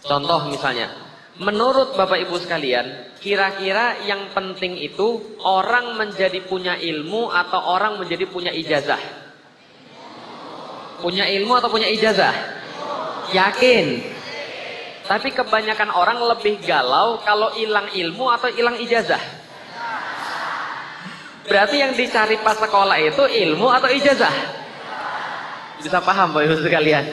Contoh 0.05 0.45
misalnya, 0.45 0.93
menurut 1.41 1.97
Bapak 1.97 2.21
Ibu 2.21 2.37
sekalian, 2.37 3.17
kira-kira 3.17 4.05
yang 4.05 4.29
penting 4.29 4.77
itu 4.77 5.37
orang 5.41 5.97
menjadi 5.97 6.37
punya 6.45 6.77
ilmu 6.77 7.33
atau 7.33 7.65
orang 7.65 7.97
menjadi 7.97 8.29
punya 8.29 8.53
ijazah? 8.53 9.01
Punya 11.01 11.25
ilmu 11.33 11.57
atau 11.57 11.69
punya 11.73 11.89
ijazah? 11.89 12.61
Yakin? 13.33 13.85
Tapi 15.09 15.33
kebanyakan 15.33 15.89
orang 15.97 16.21
lebih 16.29 16.61
galau 16.61 17.17
kalau 17.25 17.57
hilang 17.57 17.89
ilmu 17.89 18.29
atau 18.29 18.53
hilang 18.53 18.77
ijazah. 18.77 19.40
Berarti 21.51 21.83
yang 21.83 21.91
dicari 21.91 22.39
pas 22.39 22.55
sekolah 22.55 22.95
itu 22.95 23.27
ilmu 23.27 23.67
atau 23.67 23.91
ijazah? 23.91 24.31
Bisa 25.83 25.99
paham 25.99 26.31
Bapak 26.31 26.47
Ibu 26.47 26.63
sekalian? 26.63 27.03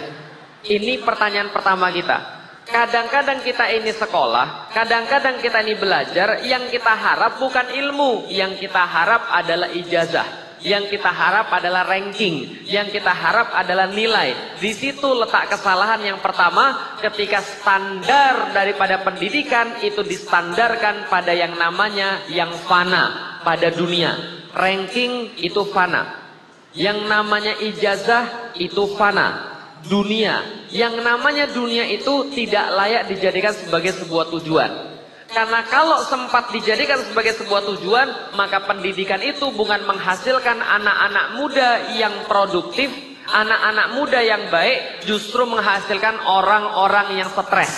Ini 0.63 1.03
pertanyaan 1.03 1.51
pertama 1.51 1.91
kita. 1.91 2.39
Kadang-kadang 2.71 3.43
kita 3.43 3.67
ini 3.67 3.91
sekolah, 3.91 4.71
kadang-kadang 4.71 5.43
kita 5.43 5.59
ini 5.67 5.75
belajar, 5.75 6.39
yang 6.47 6.71
kita 6.71 6.95
harap 6.95 7.43
bukan 7.43 7.67
ilmu, 7.83 8.31
yang 8.31 8.55
kita 8.55 8.79
harap 8.87 9.27
adalah 9.35 9.75
ijazah. 9.75 10.48
Yang 10.59 10.99
kita 10.99 11.11
harap 11.11 11.55
adalah 11.55 11.87
ranking. 11.87 12.67
Yang 12.67 12.99
kita 12.99 13.15
harap 13.15 13.55
adalah 13.55 13.87
nilai. 13.87 14.59
Di 14.59 14.75
situ 14.75 15.07
letak 15.15 15.55
kesalahan 15.55 16.03
yang 16.03 16.19
pertama 16.19 16.99
ketika 16.99 17.39
standar 17.39 18.51
daripada 18.51 19.03
pendidikan 19.07 19.79
itu 19.87 20.03
distandarkan 20.03 21.07
pada 21.07 21.31
yang 21.31 21.55
namanya 21.55 22.27
yang 22.27 22.51
fana 22.67 23.39
pada 23.47 23.71
dunia. 23.71 24.19
Ranking 24.51 25.39
itu 25.39 25.63
fana. 25.71 26.27
Yang 26.75 26.99
namanya 27.07 27.55
ijazah 27.63 28.55
itu 28.59 28.99
fana. 28.99 29.55
Dunia. 29.87 30.67
Yang 30.75 31.07
namanya 31.07 31.47
dunia 31.47 31.87
itu 31.87 32.35
tidak 32.35 32.67
layak 32.75 33.07
dijadikan 33.07 33.55
sebagai 33.55 33.95
sebuah 33.95 34.27
tujuan. 34.35 34.98
Karena 35.29 35.61
kalau 35.69 36.01
sempat 36.09 36.49
dijadikan 36.57 37.05
sebagai 37.05 37.37
sebuah 37.37 37.61
tujuan, 37.69 38.33
maka 38.33 38.65
pendidikan 38.65 39.21
itu 39.21 39.53
bukan 39.53 39.85
menghasilkan 39.85 40.57
anak-anak 40.57 41.27
muda 41.37 41.71
yang 41.93 42.25
produktif, 42.25 42.89
anak-anak 43.29 43.93
muda 43.93 44.25
yang 44.25 44.49
baik, 44.49 45.05
justru 45.05 45.45
menghasilkan 45.45 46.25
orang-orang 46.25 47.21
yang 47.21 47.29
stres. 47.29 47.73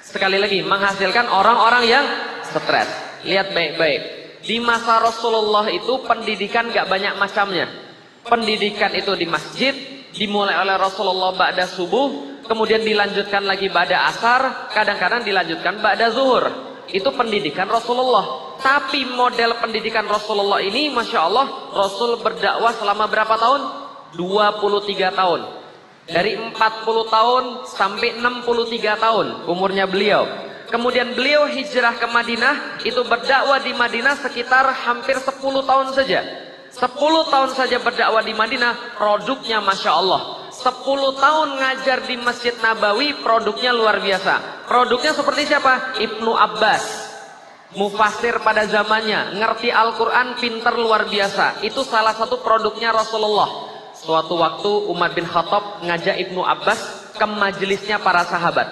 Sekali 0.00 0.40
lagi, 0.40 0.64
menghasilkan 0.64 1.28
orang-orang 1.28 1.84
yang 1.84 2.04
stres. 2.48 2.88
Lihat 3.28 3.52
baik-baik. 3.52 4.00
Di 4.40 4.56
masa 4.62 4.96
Rasulullah 4.96 5.68
itu 5.68 6.00
pendidikan 6.00 6.72
gak 6.72 6.88
banyak 6.88 7.20
macamnya. 7.20 7.68
Pendidikan 8.24 8.96
itu 8.96 9.12
di 9.12 9.28
masjid, 9.28 9.76
dimulai 10.16 10.56
oleh 10.56 10.80
Rasulullah 10.80 11.36
ba'da 11.36 11.68
subuh, 11.68 12.40
kemudian 12.48 12.80
dilanjutkan 12.80 13.44
lagi 13.44 13.68
ba'da 13.68 14.08
asar, 14.08 14.72
kadang-kadang 14.72 15.28
dilanjutkan 15.28 15.84
ba'da 15.84 16.08
zuhur. 16.08 16.75
Itu 16.90 17.10
pendidikan 17.14 17.66
Rasulullah. 17.66 18.56
Tapi 18.62 19.04
model 19.10 19.58
pendidikan 19.58 20.06
Rasulullah 20.06 20.62
ini 20.62 20.88
Masya 20.88 21.18
Allah 21.18 21.46
Rasul 21.74 22.18
berdakwah 22.22 22.72
selama 22.72 23.04
berapa 23.10 23.34
tahun? 23.36 23.62
23 24.16 25.12
tahun. 25.12 25.40
Dari 26.06 26.38
40 26.38 26.54
tahun 27.10 27.44
sampai 27.66 28.22
63 28.22 29.02
tahun 29.02 29.26
umurnya 29.50 29.90
beliau. 29.90 30.24
Kemudian 30.66 31.14
beliau 31.14 31.46
hijrah 31.46 31.94
ke 31.94 32.10
Madinah, 32.10 32.82
itu 32.82 32.98
berdakwah 33.06 33.62
di 33.62 33.70
Madinah 33.70 34.18
sekitar 34.18 34.66
hampir 34.86 35.14
10 35.14 35.38
tahun 35.62 35.94
saja. 35.94 36.26
10 36.74 36.90
tahun 37.30 37.50
saja 37.54 37.78
berdakwah 37.78 38.22
di 38.22 38.34
Madinah, 38.34 38.98
produknya 38.98 39.62
Masya 39.62 39.90
Allah. 39.94 40.35
10 40.66 40.82
tahun 41.22 41.48
ngajar 41.62 42.10
di 42.10 42.18
Masjid 42.18 42.50
Nabawi 42.58 43.22
produknya 43.22 43.70
luar 43.70 44.02
biasa. 44.02 44.66
Produknya 44.66 45.14
seperti 45.14 45.46
siapa? 45.46 45.94
Ibnu 46.02 46.34
Abbas. 46.34 47.06
Mufasir 47.78 48.42
pada 48.42 48.66
zamannya, 48.66 49.38
ngerti 49.38 49.70
Al-Quran, 49.70 50.34
pinter 50.42 50.74
luar 50.74 51.06
biasa. 51.06 51.62
Itu 51.62 51.86
salah 51.86 52.18
satu 52.18 52.42
produknya 52.42 52.90
Rasulullah. 52.90 53.46
Suatu 53.94 54.34
waktu 54.34 54.90
Umar 54.90 55.14
bin 55.14 55.22
Khattab 55.22 55.86
ngajak 55.86 56.18
Ibnu 56.26 56.42
Abbas 56.42 57.14
ke 57.14 57.26
majelisnya 57.30 58.02
para 58.02 58.26
sahabat. 58.26 58.66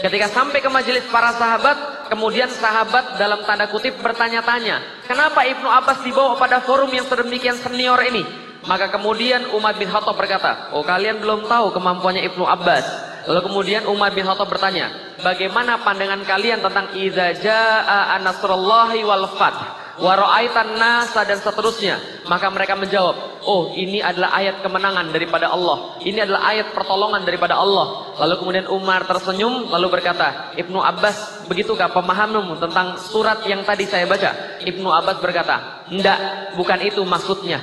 Ketika 0.00 0.32
sampai 0.32 0.64
ke 0.64 0.72
majelis 0.72 1.04
para 1.12 1.36
sahabat, 1.36 2.08
kemudian 2.08 2.48
sahabat 2.48 3.20
dalam 3.20 3.44
tanda 3.44 3.68
kutip 3.68 4.00
bertanya-tanya, 4.00 5.04
kenapa 5.04 5.44
Ibnu 5.44 5.68
Abbas 5.68 6.00
dibawa 6.00 6.40
pada 6.40 6.64
forum 6.64 6.88
yang 6.88 7.04
sedemikian 7.04 7.60
senior 7.60 8.00
ini? 8.08 8.49
Maka 8.68 8.92
kemudian 8.92 9.48
Umar 9.56 9.76
bin 9.80 9.88
Khattab 9.88 10.16
berkata, 10.20 10.72
oh 10.76 10.84
kalian 10.84 11.20
belum 11.22 11.48
tahu 11.48 11.72
kemampuannya 11.72 12.28
Ibnu 12.28 12.44
Abbas. 12.44 12.84
Lalu 13.24 13.40
kemudian 13.48 13.82
Umar 13.88 14.12
bin 14.12 14.24
Khattab 14.24 14.48
bertanya, 14.48 15.16
bagaimana 15.20 15.80
pandangan 15.80 16.20
kalian 16.24 16.60
tentang 16.60 16.92
idza 16.96 17.36
jaa 17.40 18.16
nasrullahi 18.20 19.00
wal 19.04 19.28
fath? 19.36 19.80
Waro'aitan 20.00 20.80
nasa 20.80 21.28
dan 21.28 21.36
seterusnya. 21.44 22.24
Maka 22.24 22.48
mereka 22.48 22.72
menjawab, 22.72 23.44
oh 23.44 23.76
ini 23.76 24.00
adalah 24.00 24.32
ayat 24.32 24.64
kemenangan 24.64 25.12
daripada 25.12 25.52
Allah. 25.52 26.00
Ini 26.00 26.24
adalah 26.24 26.40
ayat 26.48 26.72
pertolongan 26.72 27.20
daripada 27.20 27.60
Allah. 27.60 28.16
Lalu 28.16 28.34
kemudian 28.40 28.66
Umar 28.72 29.04
tersenyum 29.04 29.68
lalu 29.68 29.92
berkata, 29.92 30.56
Ibnu 30.56 30.80
Abbas, 30.80 31.44
begitukah 31.52 31.92
pemahamanmu 31.92 32.56
tentang 32.56 32.96
surat 32.96 33.44
yang 33.44 33.60
tadi 33.68 33.84
saya 33.84 34.08
baca? 34.08 34.60
Ibnu 34.64 34.88
Abbas 34.88 35.20
berkata, 35.20 35.84
enggak, 35.92 36.56
bukan 36.56 36.80
itu 36.80 37.04
maksudnya. 37.04 37.60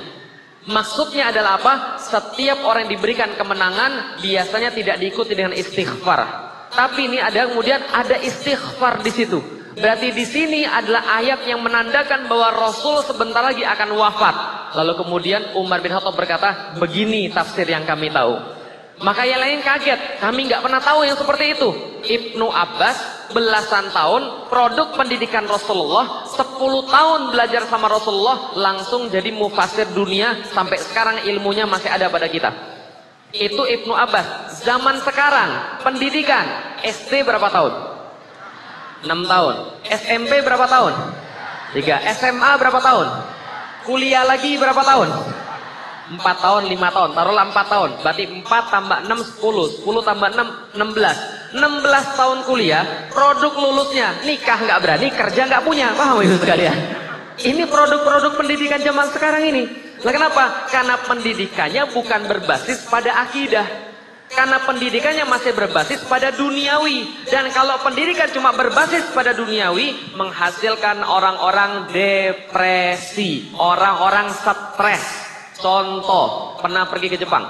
Maksudnya 0.68 1.32
adalah 1.32 1.56
apa? 1.56 1.74
Setiap 1.96 2.60
orang 2.68 2.84
yang 2.84 3.00
diberikan 3.00 3.32
kemenangan 3.40 4.20
biasanya 4.20 4.68
tidak 4.68 5.00
diikuti 5.00 5.32
dengan 5.32 5.56
istighfar. 5.56 6.20
Tapi 6.68 7.08
ini 7.08 7.16
ada 7.16 7.48
kemudian 7.48 7.80
ada 7.88 8.20
istighfar 8.20 9.00
di 9.00 9.08
situ. 9.08 9.40
Berarti 9.78 10.12
di 10.12 10.26
sini 10.28 10.68
adalah 10.68 11.16
ayat 11.16 11.48
yang 11.48 11.64
menandakan 11.64 12.28
bahwa 12.28 12.52
Rasul 12.52 13.00
sebentar 13.00 13.40
lagi 13.40 13.64
akan 13.64 13.96
wafat. 13.96 14.36
Lalu 14.76 14.92
kemudian 15.00 15.56
Umar 15.56 15.80
bin 15.80 15.88
Khattab 15.88 16.12
berkata, 16.12 16.76
begini 16.76 17.32
tafsir 17.32 17.64
yang 17.64 17.88
kami 17.88 18.12
tahu. 18.12 18.36
Maka 19.00 19.24
yang 19.24 19.40
lain 19.40 19.62
kaget, 19.64 20.20
kami 20.20 20.50
nggak 20.50 20.60
pernah 20.60 20.82
tahu 20.82 21.06
yang 21.06 21.16
seperti 21.16 21.54
itu. 21.56 21.70
Ibnu 22.02 22.50
Abbas 22.50 23.30
belasan 23.30 23.94
tahun 23.94 24.50
produk 24.50 24.92
pendidikan 24.98 25.46
Rasulullah, 25.46 26.27
10 26.38 26.54
tahun 26.86 27.20
belajar 27.34 27.66
sama 27.66 27.90
Rasulullah, 27.90 28.54
langsung 28.54 29.10
jadi 29.10 29.34
mufasir 29.34 29.90
dunia 29.90 30.46
sampai 30.54 30.78
sekarang 30.78 31.26
ilmunya 31.26 31.66
masih 31.66 31.90
ada 31.90 32.06
pada 32.06 32.30
kita. 32.30 32.54
Itu 33.34 33.66
Ibnu 33.66 33.90
Abbas. 33.90 34.62
Zaman 34.62 35.02
sekarang 35.02 35.82
pendidikan 35.82 36.46
SD 36.86 37.26
berapa 37.26 37.50
tahun? 37.50 37.72
6 39.02 39.10
tahun. 39.10 39.54
SMP 39.90 40.38
berapa 40.46 40.66
tahun? 40.70 40.94
3. 41.74 42.14
SMA 42.14 42.50
berapa 42.54 42.78
tahun? 42.78 43.08
Kuliah 43.82 44.22
lagi 44.22 44.54
berapa 44.54 44.78
tahun? 44.78 45.10
4 46.08 46.44
tahun, 46.44 46.62
5 46.72 46.96
tahun. 46.96 47.10
Taruhlah 47.12 47.44
4 47.52 47.66
tahun. 47.68 47.90
Berarti 48.00 48.24
4 48.40 48.64
tambah 48.72 48.98
6, 49.04 49.20
10. 49.36 49.84
10 49.84 50.00
tambah 50.00 50.28
6, 50.32 50.48
16. 50.76 51.38
16 51.48 52.18
tahun 52.20 52.38
kuliah, 52.44 52.84
produk 53.08 53.52
lulusnya 53.56 54.20
nikah 54.20 54.60
nggak 54.60 54.80
berani, 54.84 55.08
kerja 55.08 55.48
nggak 55.48 55.64
punya. 55.64 55.96
Paham 55.96 56.20
itu 56.20 56.36
sekalian? 56.36 56.76
Ini 57.38 57.64
produk-produk 57.70 58.36
pendidikan 58.36 58.82
zaman 58.82 59.08
sekarang 59.14 59.48
ini. 59.48 59.64
Nah 60.04 60.12
kenapa? 60.12 60.68
Karena 60.68 61.00
pendidikannya 61.00 61.88
bukan 61.94 62.26
berbasis 62.28 62.84
pada 62.90 63.24
akidah. 63.24 63.64
Karena 64.28 64.60
pendidikannya 64.60 65.24
masih 65.24 65.56
berbasis 65.56 66.04
pada 66.04 66.28
duniawi. 66.34 67.24
Dan 67.32 67.48
kalau 67.48 67.80
pendidikan 67.80 68.28
cuma 68.28 68.52
berbasis 68.52 69.08
pada 69.16 69.32
duniawi, 69.32 70.12
menghasilkan 70.20 71.00
orang-orang 71.00 71.88
depresi. 71.88 73.48
Orang-orang 73.56 74.28
stres. 74.36 75.27
Contoh, 75.58 76.54
pernah 76.62 76.86
pergi 76.86 77.10
ke 77.10 77.18
Jepang? 77.18 77.42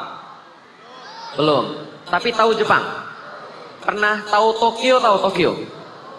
Belum. 1.36 1.84
Tapi 2.08 2.32
tahu 2.32 2.56
Jepang? 2.56 2.80
Pernah 3.84 4.24
tahu 4.32 4.56
Tokyo, 4.56 4.96
tahu 4.96 5.16
Tokyo? 5.28 5.52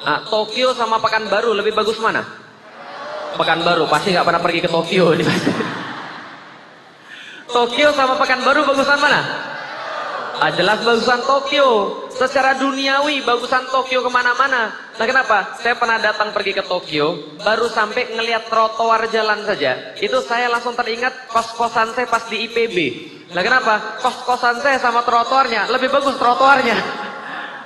Nah, 0.05 0.21
Tokyo 0.29 0.71
sama 0.77 1.01
Pekanbaru 1.01 1.57
lebih 1.57 1.73
bagus 1.73 1.97
mana? 1.97 2.21
Pekanbaru, 3.35 3.89
pasti 3.89 4.13
nggak 4.13 4.25
pernah 4.25 4.41
pergi 4.41 4.59
ke 4.61 4.69
Tokyo. 4.69 5.05
Tokyo 7.57 7.89
sama 7.97 8.13
Pekanbaru 8.21 8.69
bagusan 8.69 8.99
mana? 9.01 9.21
Ah, 10.39 10.53
jelas 10.55 10.79
bagusan 10.85 11.25
Tokyo. 11.25 11.67
Secara 12.13 12.55
duniawi 12.55 13.25
bagusan 13.25 13.65
Tokyo 13.67 14.05
ke 14.05 14.09
mana-mana. 14.13 14.71
Nah 14.99 15.07
kenapa? 15.07 15.55
Saya 15.63 15.79
pernah 15.79 15.95
datang 15.95 16.35
pergi 16.35 16.51
ke 16.51 16.63
Tokyo, 16.67 17.39
baru 17.39 17.71
sampai 17.71 18.19
ngelihat 18.19 18.51
trotoar 18.51 19.07
jalan 19.07 19.47
saja. 19.47 19.95
Itu 19.95 20.19
saya 20.19 20.51
langsung 20.51 20.75
teringat 20.75 21.31
kos-kosan 21.31 21.95
saya 21.95 22.03
pas 22.03 22.27
di 22.27 22.43
IPB. 22.51 22.77
Nah 23.31 23.39
kenapa? 23.39 24.03
Kos-kosan 24.03 24.59
saya 24.59 24.75
sama 24.75 25.07
trotoarnya, 25.07 25.71
lebih 25.71 25.87
bagus 25.87 26.19
trotoarnya. 26.19 26.77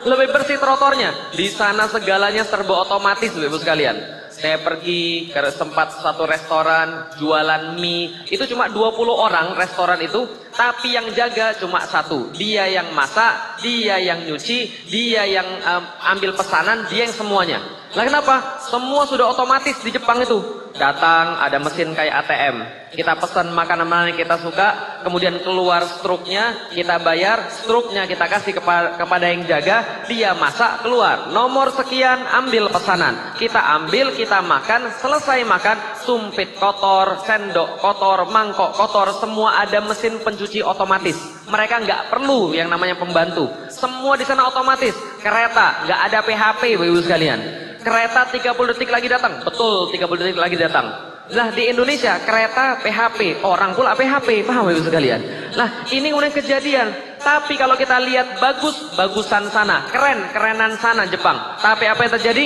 Lebih 0.03 0.35
bersih 0.35 0.59
trotoarnya. 0.59 1.31
Di 1.31 1.47
sana 1.47 1.87
segalanya 1.87 2.43
serba 2.43 2.83
otomatis, 2.83 3.31
Ibu 3.31 3.55
sekalian. 3.55 4.22
Saya 4.43 4.59
pergi 4.59 5.31
ke 5.31 5.39
tempat 5.55 6.03
satu 6.03 6.27
restoran 6.27 7.15
jualan 7.15 7.79
mie. 7.79 8.27
Itu 8.27 8.43
cuma 8.51 8.67
20 8.67 8.91
orang 9.07 9.55
restoran 9.55 9.95
itu. 10.03 10.27
Tapi 10.51 10.99
yang 10.99 11.07
jaga 11.15 11.55
cuma 11.55 11.87
satu. 11.87 12.27
Dia 12.35 12.67
yang 12.67 12.91
masak, 12.91 13.63
dia 13.63 14.03
yang 14.03 14.27
nyuci, 14.27 14.67
dia 14.91 15.23
yang 15.23 15.47
um, 15.47 15.83
ambil 16.11 16.35
pesanan, 16.35 16.83
dia 16.91 17.07
yang 17.07 17.15
semuanya. 17.15 17.63
Lah 17.95 18.03
kenapa? 18.03 18.59
Semua 18.67 19.07
sudah 19.07 19.31
otomatis 19.31 19.79
di 19.79 19.95
Jepang 19.95 20.19
itu. 20.19 20.62
Datang 20.73 21.37
ada 21.37 21.61
mesin 21.61 21.93
kayak 21.93 22.25
ATM. 22.25 22.55
Kita 22.93 23.17
pesan 23.17 23.53
makanan 23.53 23.89
mana 23.89 24.09
yang 24.09 24.17
kita 24.17 24.37
suka, 24.41 25.01
kemudian 25.01 25.41
keluar 25.41 25.81
struknya, 25.85 26.69
kita 26.73 27.01
bayar, 27.01 27.49
struknya 27.49 28.05
kita 28.05 28.25
kasih 28.29 28.53
kepa 28.57 28.97
kepada 29.01 29.25
yang 29.33 29.45
jaga, 29.49 30.05
dia 30.05 30.33
masak 30.37 30.85
keluar. 30.85 31.33
Nomor 31.33 31.73
sekian 31.73 32.21
ambil 32.29 32.69
pesanan. 32.69 33.33
Kita 33.37 33.57
ambil, 33.81 34.13
kita 34.13 34.45
makan, 34.45 34.93
selesai 35.01 35.41
makan, 35.45 35.77
sumpit 36.05 36.53
kotor, 36.57 37.21
sendok 37.25 37.81
kotor, 37.81 38.29
mangkok 38.29 38.77
kotor, 38.77 39.09
semua 39.17 39.61
ada 39.61 39.81
mesin 39.81 40.21
pencuci 40.21 40.61
otomatis. 40.61 41.17
Mereka 41.49 41.85
nggak 41.85 42.01
perlu 42.13 42.53
yang 42.53 42.69
namanya 42.69 42.97
pembantu. 42.97 43.49
Semua 43.73 44.17
di 44.17 44.25
sana 44.25 44.45
otomatis. 44.49 44.93
Kereta 45.17 45.85
nggak 45.85 45.99
ada 46.09 46.19
PHP, 46.21 46.61
ibu 46.77 47.01
sekalian. 47.01 47.72
Kereta 47.83 48.31
30 48.31 48.71
detik 48.71 48.89
lagi 48.89 49.11
datang. 49.11 49.43
Betul, 49.43 49.91
30 49.91 50.19
detik 50.23 50.39
lagi 50.39 50.55
datang. 50.55 50.85
Lah 51.31 51.51
di 51.55 51.71
Indonesia 51.71 52.19
kereta 52.23 52.83
PHP, 52.83 53.43
orang 53.47 53.71
pula 53.75 53.95
PHP, 53.95 54.43
paham 54.43 54.71
Ibu 54.71 54.83
sekalian? 54.83 55.51
Lah 55.55 55.87
ini 55.91 56.11
kemudian 56.11 56.35
kejadian. 56.35 57.19
Tapi 57.19 57.55
kalau 57.55 57.79
kita 57.79 57.95
lihat 58.03 58.39
bagus, 58.43 58.91
bagusan 58.95 59.47
sana, 59.47 59.87
keren, 59.91 60.31
kerenan 60.35 60.75
sana 60.79 61.07
Jepang. 61.07 61.59
Tapi 61.63 61.87
apa 61.87 62.07
yang 62.07 62.13
terjadi? 62.19 62.45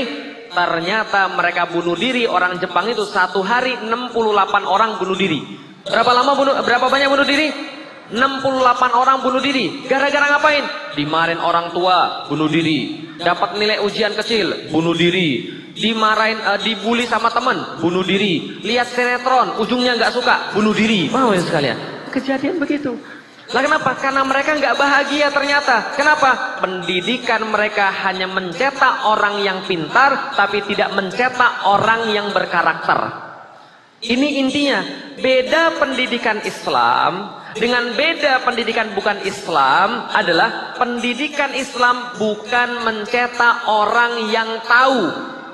Ternyata 0.54 1.30
mereka 1.34 1.69
bunuh 1.69 1.93
diri 1.93 2.26
orang 2.26 2.58
Jepang 2.58 2.89
itu 2.89 3.06
satu 3.06 3.41
hari 3.45 3.78
68 3.78 3.93
orang 4.65 4.97
bunuh 4.97 5.17
diri. 5.17 5.41
Berapa 5.86 6.12
lama 6.13 6.34
bunuh? 6.34 6.54
Berapa 6.62 6.86
banyak 6.89 7.10
bunuh 7.10 7.26
diri? 7.26 7.77
68 8.12 8.96
orang 8.96 9.20
bunuh 9.20 9.43
diri. 9.43 9.84
Gara-gara 9.84 10.38
ngapain? 10.38 10.63
Dimarin 10.96 11.43
orang 11.43 11.76
tua, 11.76 12.30
bunuh 12.32 12.48
diri. 12.48 13.04
Dapat 13.20 13.60
nilai 13.60 13.84
ujian 13.84 14.15
kecil, 14.15 14.72
bunuh 14.72 14.96
diri. 14.96 15.60
Dimarahin, 15.78 16.41
uh, 16.41 16.58
dibully 16.58 17.06
sama 17.06 17.30
teman, 17.30 17.78
bunuh 17.84 18.02
diri. 18.02 18.63
Lihat 18.65 18.88
sinetron, 18.98 19.62
ujungnya 19.62 19.93
nggak 20.00 20.13
suka, 20.15 20.56
bunuh 20.56 20.74
diri. 20.74 21.12
Mau 21.13 21.36
ya 21.36 21.43
sekalian? 21.43 21.78
Kejadian 22.10 22.58
begitu. 22.58 22.98
Lah 23.48 23.63
kenapa? 23.63 23.96
Karena 23.96 24.28
mereka 24.28 24.60
nggak 24.60 24.76
bahagia 24.76 25.32
ternyata. 25.32 25.96
Kenapa? 25.96 26.60
Pendidikan 26.60 27.48
mereka 27.48 27.93
hanya 28.08 28.28
mencetak 28.28 29.08
orang 29.08 29.39
yang 29.39 29.63
pintar, 29.63 30.36
tapi 30.36 30.65
tidak 30.67 30.91
mencetak 30.91 31.63
orang 31.63 32.12
yang 32.12 32.34
berkarakter. 32.36 33.28
Ini 34.04 34.43
intinya. 34.43 34.80
Beda 35.17 35.80
pendidikan 35.82 36.43
Islam 36.46 37.41
dengan 37.56 37.96
beda 37.96 38.44
pendidikan 38.44 38.92
bukan 38.92 39.24
Islam 39.24 40.12
adalah 40.12 40.76
pendidikan 40.76 41.56
Islam 41.56 42.20
bukan 42.20 42.84
mencetak 42.84 43.64
orang 43.72 44.28
yang 44.28 44.60
tahu, 44.68 45.08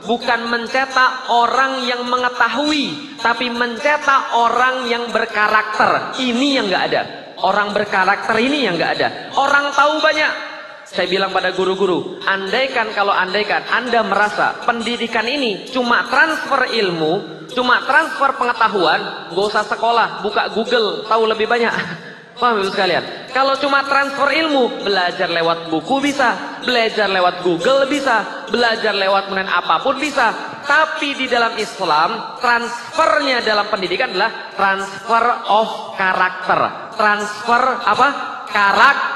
bukan 0.10 0.50
mencetak 0.50 1.30
orang 1.30 1.86
yang 1.86 2.02
mengetahui, 2.10 3.18
tapi 3.22 3.54
mencetak 3.54 4.34
orang 4.34 4.90
yang 4.90 5.08
berkarakter. 5.14 6.18
Ini 6.18 6.48
yang 6.58 6.66
nggak 6.72 6.86
ada. 6.90 7.04
Orang 7.44 7.76
berkarakter 7.76 8.40
ini 8.40 8.66
yang 8.66 8.80
nggak 8.80 8.92
ada. 9.00 9.08
Orang 9.36 9.76
tahu 9.76 10.00
banyak, 10.00 10.32
saya 10.94 11.10
bilang 11.10 11.34
pada 11.34 11.50
guru-guru, 11.58 12.22
andaikan 12.22 12.94
kalau 12.94 13.10
andaikan 13.10 13.66
Anda 13.66 14.06
merasa 14.06 14.62
pendidikan 14.62 15.26
ini 15.26 15.66
cuma 15.74 16.06
transfer 16.06 16.70
ilmu, 16.70 17.14
cuma 17.50 17.82
transfer 17.82 18.30
pengetahuan, 18.38 19.34
gak 19.34 19.46
usah 19.50 19.66
sekolah, 19.66 20.22
buka 20.22 20.54
Google, 20.54 21.02
tahu 21.10 21.26
lebih 21.26 21.50
banyak. 21.50 21.74
Paham 22.40 22.62
ibu 22.62 22.70
sekalian? 22.70 23.30
Kalau 23.34 23.58
cuma 23.58 23.82
transfer 23.90 24.30
ilmu, 24.38 24.86
belajar 24.86 25.30
lewat 25.34 25.74
buku 25.74 25.98
bisa, 25.98 26.62
belajar 26.62 27.10
lewat 27.10 27.42
Google 27.42 27.90
bisa, 27.90 28.46
belajar 28.54 28.94
lewat 28.94 29.34
kemudian 29.34 29.50
apa 29.50 29.82
pun 29.82 29.98
bisa. 29.98 30.30
Tapi 30.62 31.18
di 31.18 31.26
dalam 31.26 31.58
Islam, 31.58 32.38
transfernya 32.38 33.42
dalam 33.42 33.66
pendidikan 33.70 34.14
adalah 34.14 34.54
transfer 34.54 35.24
of 35.50 35.98
karakter. 35.98 36.60
Transfer 36.94 37.64
apa? 37.82 38.08
Karakter. 38.50 39.13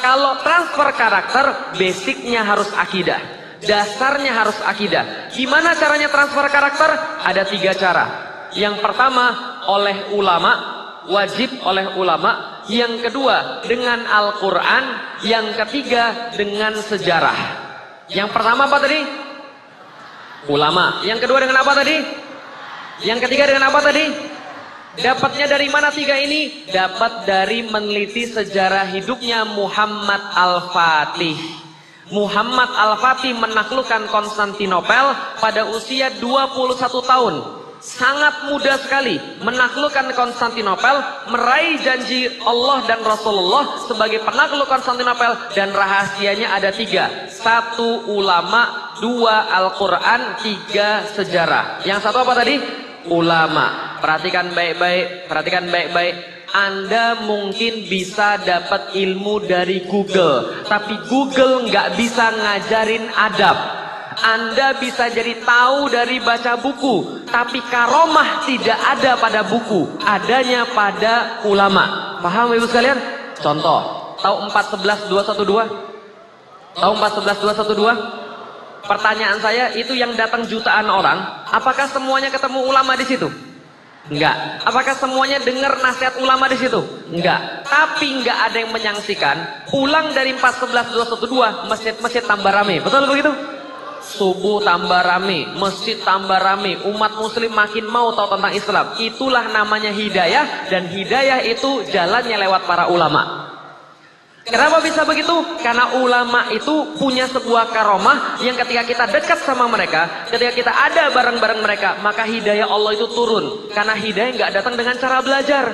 Kalau 0.00 0.40
transfer 0.44 0.88
karakter, 0.92 1.46
basicnya 1.76 2.44
harus 2.44 2.68
akidah. 2.76 3.20
Dasarnya 3.64 4.32
harus 4.36 4.58
akidah. 4.62 5.32
Gimana 5.32 5.72
caranya 5.74 6.12
transfer 6.12 6.44
karakter? 6.52 6.90
Ada 7.24 7.42
tiga 7.48 7.72
cara. 7.72 8.04
Yang 8.52 8.80
pertama, 8.84 9.24
oleh 9.68 10.12
ulama. 10.14 10.74
wajib 11.06 11.62
oleh 11.62 11.94
ulama. 11.94 12.62
Yang 12.66 13.06
kedua 13.06 13.62
dengan 13.62 14.02
Al-Quran. 14.10 14.84
Yang 15.22 15.54
ketiga 15.62 16.34
dengan 16.34 16.74
sejarah. 16.74 17.38
Yang 18.10 18.34
pertama 18.34 18.66
apa 18.66 18.82
tadi? 18.82 19.00
Ulama. 20.50 21.06
Yang 21.06 21.26
kedua 21.26 21.38
dengan 21.46 21.62
apa 21.62 21.72
tadi? 21.78 21.96
Yang 23.06 23.18
ketiga 23.28 23.54
dengan 23.54 23.70
apa 23.70 23.80
tadi? 23.86 24.35
Dapatnya 24.96 25.44
dari 25.44 25.68
mana 25.68 25.92
tiga 25.92 26.16
ini? 26.16 26.64
Dapat 26.72 27.28
dari 27.28 27.68
meneliti 27.68 28.24
sejarah 28.32 28.88
hidupnya 28.96 29.44
Muhammad 29.44 30.32
Al-Fatih. 30.32 31.36
Muhammad 32.08 32.72
Al-Fatih 32.72 33.36
menaklukkan 33.36 34.08
Konstantinopel 34.08 35.36
pada 35.36 35.68
usia 35.68 36.08
21 36.16 36.80
tahun. 37.04 37.34
Sangat 37.76 38.48
mudah 38.48 38.80
sekali 38.80 39.20
menaklukkan 39.44 40.16
Konstantinopel, 40.16 41.28
meraih 41.28 41.76
janji 41.84 42.32
Allah 42.40 42.88
dan 42.88 43.04
Rasulullah 43.04 43.84
sebagai 43.84 44.24
penakluk 44.24 44.64
Konstantinopel 44.64 45.52
dan 45.52 45.76
rahasianya 45.76 46.56
ada 46.56 46.72
tiga. 46.72 47.28
Satu 47.28 48.08
ulama, 48.08 48.96
dua 49.04 49.52
Al-Quran, 49.52 50.40
tiga 50.40 51.04
sejarah. 51.12 51.84
Yang 51.84 52.00
satu 52.08 52.24
apa 52.24 52.32
tadi? 52.32 52.85
Ulama. 53.10 53.98
Perhatikan 54.00 54.52
baik-baik, 54.52 55.30
perhatikan 55.30 55.66
baik-baik. 55.70 56.14
Anda 56.56 57.26
mungkin 57.26 57.90
bisa 57.90 58.38
dapat 58.40 58.94
ilmu 58.96 59.44
dari 59.44 59.84
Google, 59.84 60.64
tapi 60.64 60.94
Google 61.10 61.68
nggak 61.68 61.98
bisa 61.98 62.32
ngajarin 62.32 63.10
adab. 63.12 63.56
Anda 64.16 64.80
bisa 64.80 65.12
jadi 65.12 65.44
tahu 65.44 65.92
dari 65.92 66.16
baca 66.24 66.56
buku, 66.56 67.26
tapi 67.28 67.60
karomah 67.68 68.48
tidak 68.48 68.78
ada 68.78 69.20
pada 69.20 69.44
buku, 69.44 70.00
adanya 70.00 70.64
pada 70.72 71.44
ulama. 71.44 72.16
Paham 72.24 72.56
Ibu 72.56 72.64
sekalian? 72.64 72.96
Contoh, 73.44 74.16
tahu 74.24 74.48
411212? 74.48 75.68
Tahu 76.80 76.92
411212? 76.96 78.25
Pertanyaan 78.86 79.38
saya, 79.42 79.74
itu 79.74 79.92
yang 79.92 80.14
datang 80.14 80.46
jutaan 80.46 80.86
orang, 80.86 81.46
apakah 81.50 81.90
semuanya 81.90 82.30
ketemu 82.30 82.62
ulama 82.64 82.94
di 82.94 83.04
situ? 83.04 83.28
Enggak. 84.06 84.62
Apakah 84.62 84.94
semuanya 84.94 85.42
dengar 85.42 85.82
nasihat 85.82 86.14
ulama 86.22 86.46
di 86.46 86.54
situ? 86.54 86.78
Enggak. 87.10 87.66
Tapi 87.66 88.22
enggak 88.22 88.38
ada 88.50 88.56
yang 88.62 88.70
menyaksikan 88.70 89.66
pulang 89.66 90.14
dari 90.14 90.30
411212 90.38 91.66
masjid-masjid 91.66 92.22
tambah 92.22 92.52
rame. 92.54 92.78
Betul 92.78 93.10
begitu? 93.10 93.34
Subuh 94.06 94.62
tambah 94.62 95.02
rame, 95.02 95.50
masjid 95.58 95.98
tambah 95.98 96.38
rame, 96.38 96.78
umat 96.86 97.18
muslim 97.18 97.50
makin 97.50 97.90
mau 97.90 98.14
tahu 98.14 98.38
tentang 98.38 98.54
Islam. 98.54 98.86
Itulah 99.02 99.50
namanya 99.50 99.90
hidayah 99.90 100.70
dan 100.70 100.86
hidayah 100.86 101.42
itu 101.42 101.82
jalannya 101.90 102.38
lewat 102.46 102.62
para 102.70 102.86
ulama. 102.86 103.50
Kenapa 104.46 104.78
bisa 104.78 105.02
begitu? 105.02 105.34
Karena 105.58 105.98
ulama 105.98 106.54
itu 106.54 106.94
punya 106.94 107.26
sebuah 107.26 107.74
karomah 107.74 108.38
yang 108.38 108.54
ketika 108.54 108.86
kita 108.86 109.04
dekat 109.10 109.42
sama 109.42 109.66
mereka, 109.66 110.30
ketika 110.30 110.54
kita 110.54 110.70
ada 110.70 111.10
bareng-bareng 111.10 111.66
mereka, 111.66 111.98
maka 111.98 112.22
hidayah 112.22 112.70
Allah 112.70 112.94
itu 112.94 113.10
turun. 113.10 113.66
Karena 113.74 113.98
hidayah 113.98 114.30
nggak 114.38 114.52
datang 114.54 114.78
dengan 114.78 114.94
cara 115.02 115.18
belajar. 115.18 115.64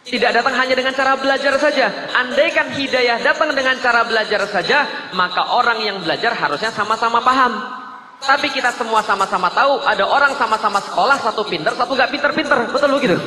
Tidak 0.00 0.32
datang 0.32 0.56
hanya 0.56 0.72
dengan 0.72 0.96
cara 0.96 1.12
belajar 1.20 1.60
saja. 1.60 1.92
Andaikan 2.16 2.72
hidayah 2.72 3.20
datang 3.20 3.52
dengan 3.52 3.76
cara 3.84 4.00
belajar 4.08 4.48
saja, 4.48 5.12
maka 5.12 5.60
orang 5.60 5.84
yang 5.84 6.00
belajar 6.00 6.32
harusnya 6.32 6.72
sama-sama 6.72 7.20
paham. 7.20 7.52
Tapi 8.24 8.48
kita 8.48 8.72
semua 8.80 9.04
sama-sama 9.04 9.52
tahu, 9.52 9.84
ada 9.84 10.08
orang 10.08 10.32
sama-sama 10.40 10.80
sekolah, 10.80 11.20
satu 11.20 11.44
pinter, 11.44 11.76
satu 11.76 11.92
nggak 11.92 12.16
pinter-pinter. 12.16 12.64
Betul 12.72 12.96
begitu? 12.96 13.20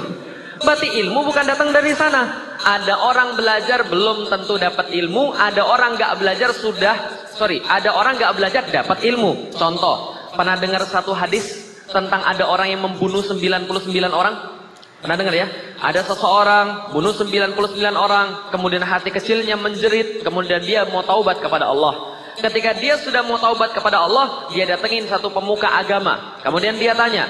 Berarti 0.64 0.96
ilmu 1.04 1.28
bukan 1.28 1.44
datang 1.44 1.76
dari 1.76 1.92
sana. 1.92 2.56
Ada 2.64 2.96
orang 3.04 3.36
belajar 3.36 3.84
belum 3.92 4.32
tentu 4.32 4.56
dapat 4.56 4.96
ilmu, 4.96 5.36
ada 5.36 5.68
orang 5.68 6.00
nggak 6.00 6.16
belajar 6.16 6.56
sudah, 6.56 7.28
sorry, 7.36 7.60
ada 7.68 7.92
orang 7.92 8.16
nggak 8.16 8.34
belajar 8.40 8.64
dapat 8.72 9.04
ilmu. 9.04 9.52
Contoh, 9.52 10.16
pernah 10.32 10.56
dengar 10.56 10.88
satu 10.88 11.12
hadis 11.12 11.76
tentang 11.92 12.24
ada 12.24 12.48
orang 12.48 12.72
yang 12.72 12.82
membunuh 12.88 13.20
99 13.20 13.68
orang? 14.16 14.56
Pernah 15.04 15.20
dengar 15.20 15.36
ya? 15.36 15.48
Ada 15.84 16.08
seseorang 16.08 16.96
bunuh 16.96 17.12
99 17.12 17.60
orang, 17.92 18.48
kemudian 18.56 18.88
hati 18.88 19.12
kecilnya 19.12 19.60
menjerit, 19.60 20.24
kemudian 20.24 20.64
dia 20.64 20.88
mau 20.88 21.04
taubat 21.04 21.44
kepada 21.44 21.68
Allah. 21.68 22.16
Ketika 22.40 22.72
dia 22.80 22.96
sudah 22.96 23.20
mau 23.28 23.36
taubat 23.36 23.76
kepada 23.76 24.00
Allah, 24.00 24.48
dia 24.56 24.64
datengin 24.64 25.04
satu 25.12 25.28
pemuka 25.28 25.68
agama. 25.68 26.40
Kemudian 26.40 26.80
dia 26.80 26.96
tanya, 26.96 27.28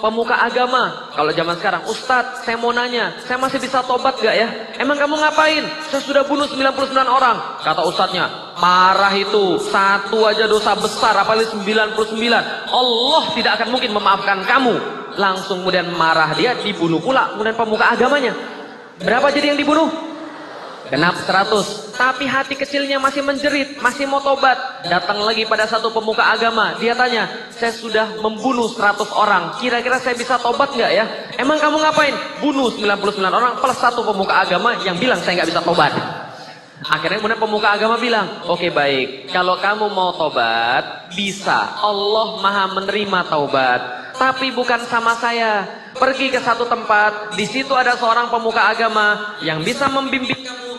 pemuka 0.00 0.34
agama. 0.34 1.12
Kalau 1.14 1.30
zaman 1.30 1.54
sekarang, 1.60 1.86
Ustadz, 1.86 2.42
saya 2.42 2.56
mau 2.56 2.72
nanya, 2.74 3.14
saya 3.28 3.38
masih 3.38 3.60
bisa 3.60 3.84
tobat 3.86 4.18
gak 4.18 4.34
ya? 4.34 4.48
Emang 4.80 4.98
kamu 4.98 5.20
ngapain? 5.20 5.62
Saya 5.92 6.02
sudah 6.02 6.22
bunuh 6.26 6.48
99 6.48 7.06
orang. 7.06 7.60
Kata 7.62 7.84
Ustadznya, 7.86 8.56
parah 8.58 9.14
itu. 9.14 9.60
Satu 9.60 10.26
aja 10.26 10.50
dosa 10.50 10.74
besar, 10.74 11.14
apalagi 11.14 11.52
99. 11.54 12.00
Allah 12.72 13.22
tidak 13.36 13.52
akan 13.60 13.68
mungkin 13.70 13.94
memaafkan 13.94 14.42
kamu. 14.42 14.74
Langsung 15.20 15.62
kemudian 15.62 15.92
marah 15.94 16.34
dia, 16.34 16.56
dibunuh 16.58 16.98
pula. 16.98 17.36
Kemudian 17.36 17.54
pemuka 17.54 17.94
agamanya. 17.94 18.32
Berapa 19.00 19.30
jadi 19.32 19.54
yang 19.54 19.60
dibunuh? 19.60 20.09
Genap 20.90 21.22
100. 21.22 21.94
Tapi 21.94 22.26
hati 22.26 22.58
kecilnya 22.58 22.98
masih 22.98 23.22
menjerit, 23.22 23.78
masih 23.78 24.10
mau 24.10 24.18
tobat. 24.18 24.58
Datang 24.90 25.22
lagi 25.22 25.46
pada 25.46 25.62
satu 25.70 25.94
pemuka 25.94 26.26
agama. 26.26 26.74
Dia 26.82 26.98
tanya, 26.98 27.30
saya 27.54 27.70
sudah 27.70 28.18
membunuh 28.18 28.66
100 28.66 29.06
orang. 29.14 29.54
Kira-kira 29.62 30.02
saya 30.02 30.18
bisa 30.18 30.34
tobat 30.42 30.74
nggak 30.74 30.90
ya? 30.90 31.06
Emang 31.38 31.62
kamu 31.62 31.78
ngapain? 31.78 32.14
Bunuh 32.42 32.74
99 32.74 33.22
orang 33.22 33.62
plus 33.62 33.78
satu 33.78 34.02
pemuka 34.02 34.42
agama 34.42 34.82
yang 34.82 34.98
bilang 34.98 35.22
saya 35.22 35.38
nggak 35.38 35.54
bisa 35.54 35.62
tobat. 35.62 35.94
Akhirnya 36.80 37.22
kemudian 37.22 37.38
pemuka 37.38 37.76
agama 37.76 37.94
bilang, 38.00 38.42
oke 38.50 38.58
okay, 38.58 38.70
baik, 38.72 39.30
kalau 39.30 39.60
kamu 39.62 39.92
mau 39.94 40.10
tobat, 40.16 41.12
bisa. 41.14 41.76
Allah 41.78 42.40
maha 42.42 42.66
menerima 42.72 43.30
taubat. 43.30 43.80
Tapi 44.18 44.50
bukan 44.50 44.82
sama 44.90 45.14
saya. 45.20 45.78
Pergi 45.90 46.32
ke 46.32 46.40
satu 46.40 46.64
tempat, 46.70 47.34
di 47.36 47.44
situ 47.44 47.74
ada 47.76 47.98
seorang 47.98 48.32
pemuka 48.32 48.72
agama 48.72 49.36
yang 49.44 49.60
bisa 49.60 49.90
membimbing 49.90 50.38
kamu 50.38 50.69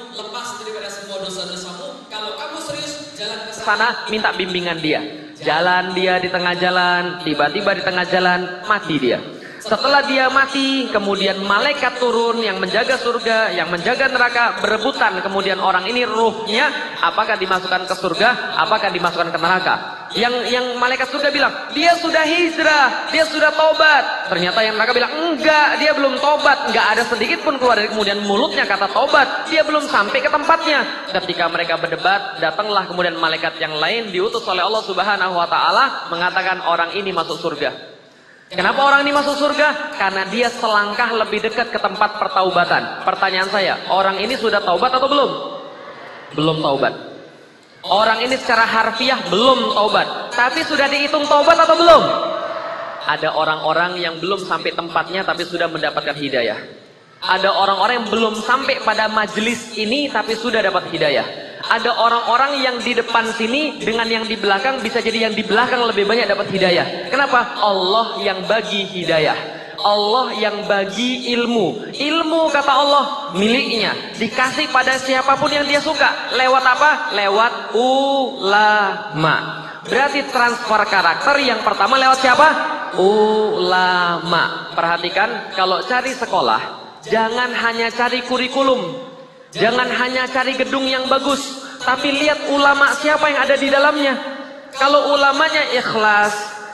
sana 3.62 4.10
minta 4.10 4.34
bimbingan 4.36 4.78
dia. 4.82 5.02
Jalan 5.41 5.98
dia 5.98 6.22
di 6.22 6.30
tengah 6.30 6.54
jalan, 6.54 7.26
tiba-tiba 7.26 7.74
di 7.74 7.82
tengah 7.82 8.06
jalan 8.06 8.39
mati 8.70 8.96
dia. 9.02 9.17
Setelah 9.62 10.02
dia 10.10 10.26
mati, 10.30 10.89
kemudian 10.89 11.46
malaikat 11.46 12.02
turun 12.02 12.41
yang 12.41 12.58
menjaga 12.58 12.98
surga, 12.98 13.54
yang 13.54 13.70
menjaga 13.70 14.10
neraka, 14.10 14.58
berebutan. 14.58 15.22
Kemudian 15.22 15.62
orang 15.62 15.86
ini 15.86 16.02
ruhnya, 16.02 16.98
apakah 16.98 17.38
dimasukkan 17.38 17.86
ke 17.86 17.94
surga, 17.94 18.58
apakah 18.58 18.89
dimasukkan 18.89 19.30
ke 19.30 19.38
neraka. 19.38 20.01
Yang 20.12 20.52
yang 20.52 20.65
malaikat 20.76 21.08
surga 21.08 21.32
bilang, 21.32 21.71
dia 21.71 21.95
sudah 21.95 22.28
hijrah, 22.28 23.08
dia 23.15 23.24
sudah 23.24 23.56
tobat. 23.56 24.28
Ternyata 24.28 24.60
yang 24.60 24.76
neraka 24.76 24.91
bilang, 24.91 25.12
enggak, 25.15 25.80
dia 25.80 25.95
belum 25.95 26.19
tobat. 26.19 26.67
Enggak 26.67 26.88
ada 26.97 27.04
sedikit 27.08 27.47
pun 27.47 27.56
keluar 27.56 27.80
dari 27.80 27.88
kemudian 27.88 28.19
mulutnya 28.28 28.67
kata 28.67 28.91
tobat. 28.91 29.47
Dia 29.47 29.63
belum 29.63 29.88
sampai 29.88 30.19
ke 30.19 30.28
tempatnya. 30.28 31.08
Ketika 31.15 31.47
mereka 31.47 31.80
berdebat, 31.80 32.43
datanglah 32.43 32.91
kemudian 32.91 33.15
malaikat 33.15 33.56
yang 33.63 33.71
lain 33.80 34.12
diutus 34.12 34.43
oleh 34.52 34.60
Allah 34.60 34.84
Subhanahu 34.84 35.32
wa 35.32 35.47
taala 35.47 36.12
mengatakan 36.12 36.60
orang 36.67 36.91
ini 37.00 37.15
masuk 37.15 37.39
surga. 37.39 37.71
Kenapa 38.52 38.84
orang 38.84 39.08
ini 39.08 39.15
masuk 39.15 39.39
surga? 39.39 39.95
Karena 39.95 40.28
dia 40.28 40.52
selangkah 40.52 41.08
lebih 41.15 41.39
dekat 41.39 41.71
ke 41.71 41.80
tempat 41.80 42.19
pertaubatan. 42.19 43.08
Pertanyaan 43.08 43.47
saya, 43.47 43.88
orang 43.88 44.19
ini 44.19 44.36
sudah 44.36 44.60
taubat 44.60 44.91
atau 44.91 45.08
belum? 45.08 45.32
Belum 46.36 46.60
taubat. 46.60 47.11
Orang 47.91 48.23
ini 48.23 48.39
secara 48.39 48.63
harfiah 48.63 49.19
belum 49.27 49.75
taubat. 49.75 50.32
Tapi 50.32 50.63
sudah 50.63 50.88
dihitung 50.88 51.27
taubat 51.27 51.60
atau 51.60 51.75
belum? 51.75 52.04
Ada 53.04 53.36
orang-orang 53.36 53.99
yang 53.99 54.15
belum 54.23 54.47
sampai 54.47 54.71
tempatnya 54.71 55.27
tapi 55.27 55.43
sudah 55.43 55.67
mendapatkan 55.67 56.15
hidayah. 56.15 56.56
Ada 57.19 57.51
orang-orang 57.51 58.01
yang 58.01 58.08
belum 58.08 58.34
sampai 58.39 58.80
pada 58.82 59.12
majelis 59.12 59.75
ini 59.75 60.08
tapi 60.08 60.39
sudah 60.39 60.63
dapat 60.63 60.88
hidayah 60.89 61.51
ada 61.62 61.93
orang-orang 61.93 62.58
yang 62.58 62.75
di 62.82 62.97
depan 62.97 63.30
sini 63.38 63.77
dengan 63.77 64.10
yang 64.10 64.25
di 64.25 64.34
belakang 64.34 64.82
bisa 64.82 64.97
jadi 64.97 65.30
yang 65.30 65.34
di 65.38 65.45
belakang 65.45 65.86
lebih 65.86 66.10
banyak 66.10 66.25
dapat 66.25 66.49
hidayah. 66.49 67.12
Kenapa? 67.13 67.54
Allah 67.62 68.17
yang 68.23 68.43
bagi 68.49 68.82
hidayah. 68.82 69.61
Allah 69.82 70.34
yang 70.38 70.65
bagi 70.70 71.34
ilmu. 71.34 71.94
Ilmu 71.94 72.41
kata 72.54 72.72
Allah 72.72 73.06
miliknya. 73.34 74.15
Dikasih 74.15 74.70
pada 74.70 74.98
siapa 74.98 75.38
pun 75.38 75.50
yang 75.52 75.65
dia 75.65 75.82
suka. 75.82 76.34
Lewat 76.38 76.63
apa? 76.63 76.91
Lewat 77.17 77.54
ulama. 77.76 79.36
Berarti 79.86 80.30
transfer 80.30 80.82
karakter 80.86 81.36
yang 81.41 81.65
pertama 81.65 81.98
lewat 81.98 82.17
siapa? 82.22 82.48
Ulama. 83.02 84.74
Perhatikan 84.78 85.54
kalau 85.58 85.82
cari 85.84 86.13
sekolah. 86.13 86.62
Jangan 87.06 87.50
hanya 87.50 87.89
cari 87.89 88.22
kurikulum. 88.26 89.10
Jangan 89.52 89.89
hanya 89.89 90.30
cari 90.30 90.56
gedung 90.56 90.86
yang 90.86 91.10
bagus. 91.10 91.65
Tapi 91.82 92.13
lihat 92.13 92.54
ulama 92.54 92.94
siapa 92.94 93.26
yang 93.34 93.41
ada 93.41 93.56
di 93.58 93.67
dalamnya. 93.67 94.13
Kalau 94.72 95.17
ulamanya 95.17 95.76
ikhlas, 95.76 96.32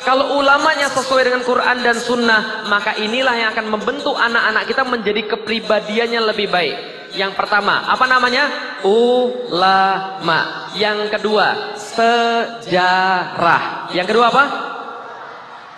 Kalau 0.08 0.40
ulamanya 0.40 0.88
sesuai 0.88 1.28
dengan 1.28 1.44
Quran 1.44 1.84
dan 1.84 2.00
Sunnah, 2.00 2.64
maka 2.72 2.96
inilah 2.96 3.36
yang 3.36 3.52
akan 3.52 3.76
membentuk 3.76 4.16
anak-anak 4.16 4.64
kita 4.64 4.88
menjadi 4.88 5.36
kepribadiannya 5.36 6.32
lebih 6.32 6.48
baik. 6.48 6.78
Yang 7.12 7.36
pertama, 7.36 7.84
apa 7.84 8.08
namanya? 8.08 8.48
Ulama. 8.88 10.72
Yang 10.80 11.12
kedua, 11.12 11.76
sejarah. 11.76 13.92
Yang 13.92 14.16
kedua 14.16 14.32
apa? 14.32 14.46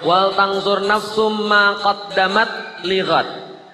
Wal 0.06 0.38
tangzur 0.38 0.86
nafsum 0.86 1.50
ma 1.50 1.82
qaddamat 1.82 2.86
lighat. 2.86 3.26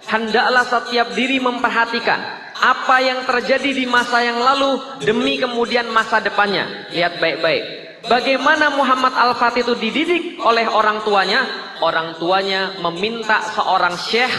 Hendaklah 0.08 0.64
setiap 0.72 1.12
diri 1.12 1.44
memperhatikan 1.44 2.48
apa 2.56 3.04
yang 3.04 3.28
terjadi 3.28 3.76
di 3.76 3.84
masa 3.84 4.24
yang 4.24 4.40
lalu 4.40 4.80
demi 5.04 5.36
kemudian 5.36 5.92
masa 5.92 6.24
depannya. 6.24 6.88
Lihat 6.96 7.20
baik-baik. 7.20 7.85
Bagaimana 8.06 8.70
Muhammad 8.70 9.18
Al-Fatih 9.18 9.66
itu 9.66 9.74
dididik 9.74 10.24
oleh 10.46 10.70
orang 10.70 11.02
tuanya? 11.02 11.42
Orang 11.82 12.16
tuanya 12.22 12.78
meminta 12.78 13.42
seorang 13.58 13.98
syekh 13.98 14.30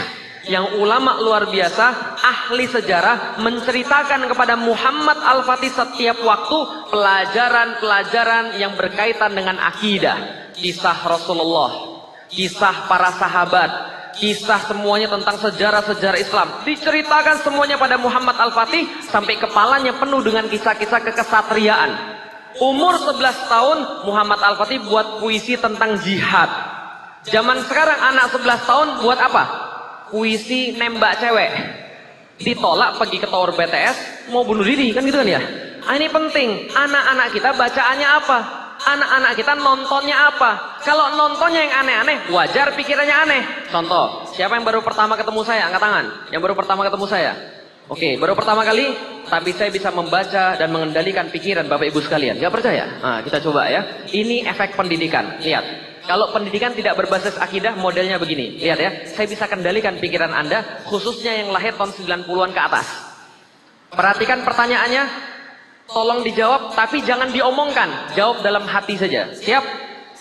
yang 0.46 0.78
ulama 0.78 1.18
luar 1.18 1.50
biasa, 1.50 2.16
ahli 2.22 2.70
sejarah, 2.70 3.42
menceritakan 3.42 4.30
kepada 4.30 4.54
Muhammad 4.54 5.18
Al-Fatih 5.18 5.74
setiap 5.74 6.22
waktu 6.22 6.58
pelajaran-pelajaran 6.94 8.54
yang 8.54 8.78
berkaitan 8.78 9.34
dengan 9.34 9.58
akidah. 9.58 10.48
Kisah 10.54 11.02
Rasulullah, 11.02 11.98
kisah 12.30 12.86
para 12.86 13.10
sahabat, 13.18 13.70
kisah 14.14 14.62
semuanya 14.70 15.10
tentang 15.10 15.42
sejarah-sejarah 15.42 16.18
Islam. 16.22 16.48
Diceritakan 16.62 17.42
semuanya 17.42 17.74
pada 17.74 17.98
Muhammad 17.98 18.38
Al-Fatih 18.38 18.86
sampai 19.10 19.36
kepalanya 19.42 19.98
penuh 19.98 20.22
dengan 20.22 20.46
kisah-kisah 20.46 21.02
kekesatriaan. 21.02 22.15
Umur 22.56 22.96
11 22.96 23.52
tahun 23.52 23.78
Muhammad 24.08 24.40
Al-Fatih 24.40 24.80
buat 24.88 25.20
puisi 25.20 25.60
tentang 25.60 26.00
jihad. 26.00 26.48
Zaman 27.28 27.60
sekarang 27.68 27.98
anak 28.14 28.32
11 28.32 28.68
tahun 28.68 28.88
buat 29.04 29.18
apa? 29.20 29.44
Puisi 30.08 30.72
nembak 30.78 31.20
cewek. 31.20 31.50
Ditolak 32.40 33.00
pergi 33.00 33.18
ke 33.20 33.28
tower 33.28 33.52
BTS 33.56 34.28
mau 34.32 34.44
bunuh 34.44 34.64
diri 34.64 34.92
kan 34.92 35.04
gitu 35.04 35.20
kan 35.20 35.28
ya? 35.28 35.40
Ah, 35.86 35.94
ini 35.96 36.08
penting. 36.08 36.70
Anak-anak 36.72 37.28
kita 37.32 37.50
bacaannya 37.56 38.08
apa? 38.08 38.38
Anak-anak 38.76 39.32
kita 39.40 39.52
nontonnya 39.56 40.16
apa? 40.30 40.80
Kalau 40.84 41.16
nontonnya 41.16 41.64
yang 41.64 41.74
aneh-aneh, 41.84 42.28
wajar 42.28 42.76
pikirannya 42.76 43.16
aneh. 43.24 43.42
Contoh, 43.72 44.28
siapa 44.36 44.54
yang 44.54 44.68
baru 44.68 44.84
pertama 44.84 45.16
ketemu 45.16 45.40
saya? 45.42 45.66
Angkat 45.66 45.82
tangan. 45.82 46.04
Yang 46.28 46.40
baru 46.44 46.54
pertama 46.54 46.84
ketemu 46.84 47.06
saya. 47.08 47.32
Oke, 47.86 48.18
baru 48.18 48.34
pertama 48.34 48.66
kali, 48.66 48.82
tapi 49.30 49.54
saya 49.54 49.70
bisa 49.70 49.94
membaca 49.94 50.58
dan 50.58 50.74
mengendalikan 50.74 51.30
pikiran 51.30 51.70
Bapak 51.70 51.86
Ibu 51.94 52.02
sekalian. 52.02 52.34
Gak 52.42 52.50
percaya? 52.50 52.98
Nah, 52.98 53.22
kita 53.22 53.38
coba 53.46 53.70
ya. 53.70 54.02
Ini 54.10 54.42
efek 54.42 54.74
pendidikan. 54.74 55.38
Lihat. 55.38 55.62
Kalau 56.02 56.34
pendidikan 56.34 56.74
tidak 56.74 56.98
berbasis 56.98 57.38
akidah, 57.38 57.78
modelnya 57.78 58.18
begini. 58.18 58.58
Lihat 58.58 58.78
ya. 58.82 58.90
Saya 59.06 59.30
bisa 59.30 59.46
kendalikan 59.46 60.02
pikiran 60.02 60.34
Anda, 60.34 60.82
khususnya 60.90 61.38
yang 61.38 61.54
lahir 61.54 61.78
tahun 61.78 61.94
90-an 61.94 62.50
ke 62.50 62.60
atas. 62.62 62.86
Perhatikan 63.94 64.42
pertanyaannya. 64.42 65.04
Tolong 65.86 66.26
dijawab, 66.26 66.74
tapi 66.74 67.06
jangan 67.06 67.30
diomongkan. 67.30 68.18
Jawab 68.18 68.42
dalam 68.42 68.66
hati 68.66 68.98
saja. 68.98 69.30
Siap? 69.30 69.62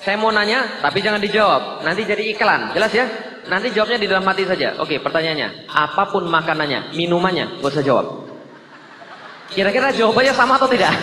Saya 0.06 0.22
mau 0.22 0.30
nanya, 0.30 0.86
tapi 0.86 1.02
jangan 1.02 1.18
dijawab. 1.18 1.82
Nanti 1.82 2.06
jadi 2.06 2.30
iklan. 2.30 2.78
Jelas 2.78 2.94
ya? 2.94 3.10
Nanti 3.46 3.70
jawabnya 3.70 4.02
di 4.02 4.08
dalam 4.10 4.26
hati 4.26 4.44
saja. 4.46 4.78
Oke, 4.82 4.98
pertanyaannya. 4.98 5.70
Apa 5.70 6.10
pun 6.10 6.26
makanannya, 6.26 6.98
minumannya, 6.98 7.62
gak 7.62 7.72
usah 7.78 7.86
jawab. 7.86 8.26
Kira-kira 9.54 9.94
jawabannya 9.94 10.34
sama 10.34 10.58
atau 10.58 10.66
tidak? 10.66 10.94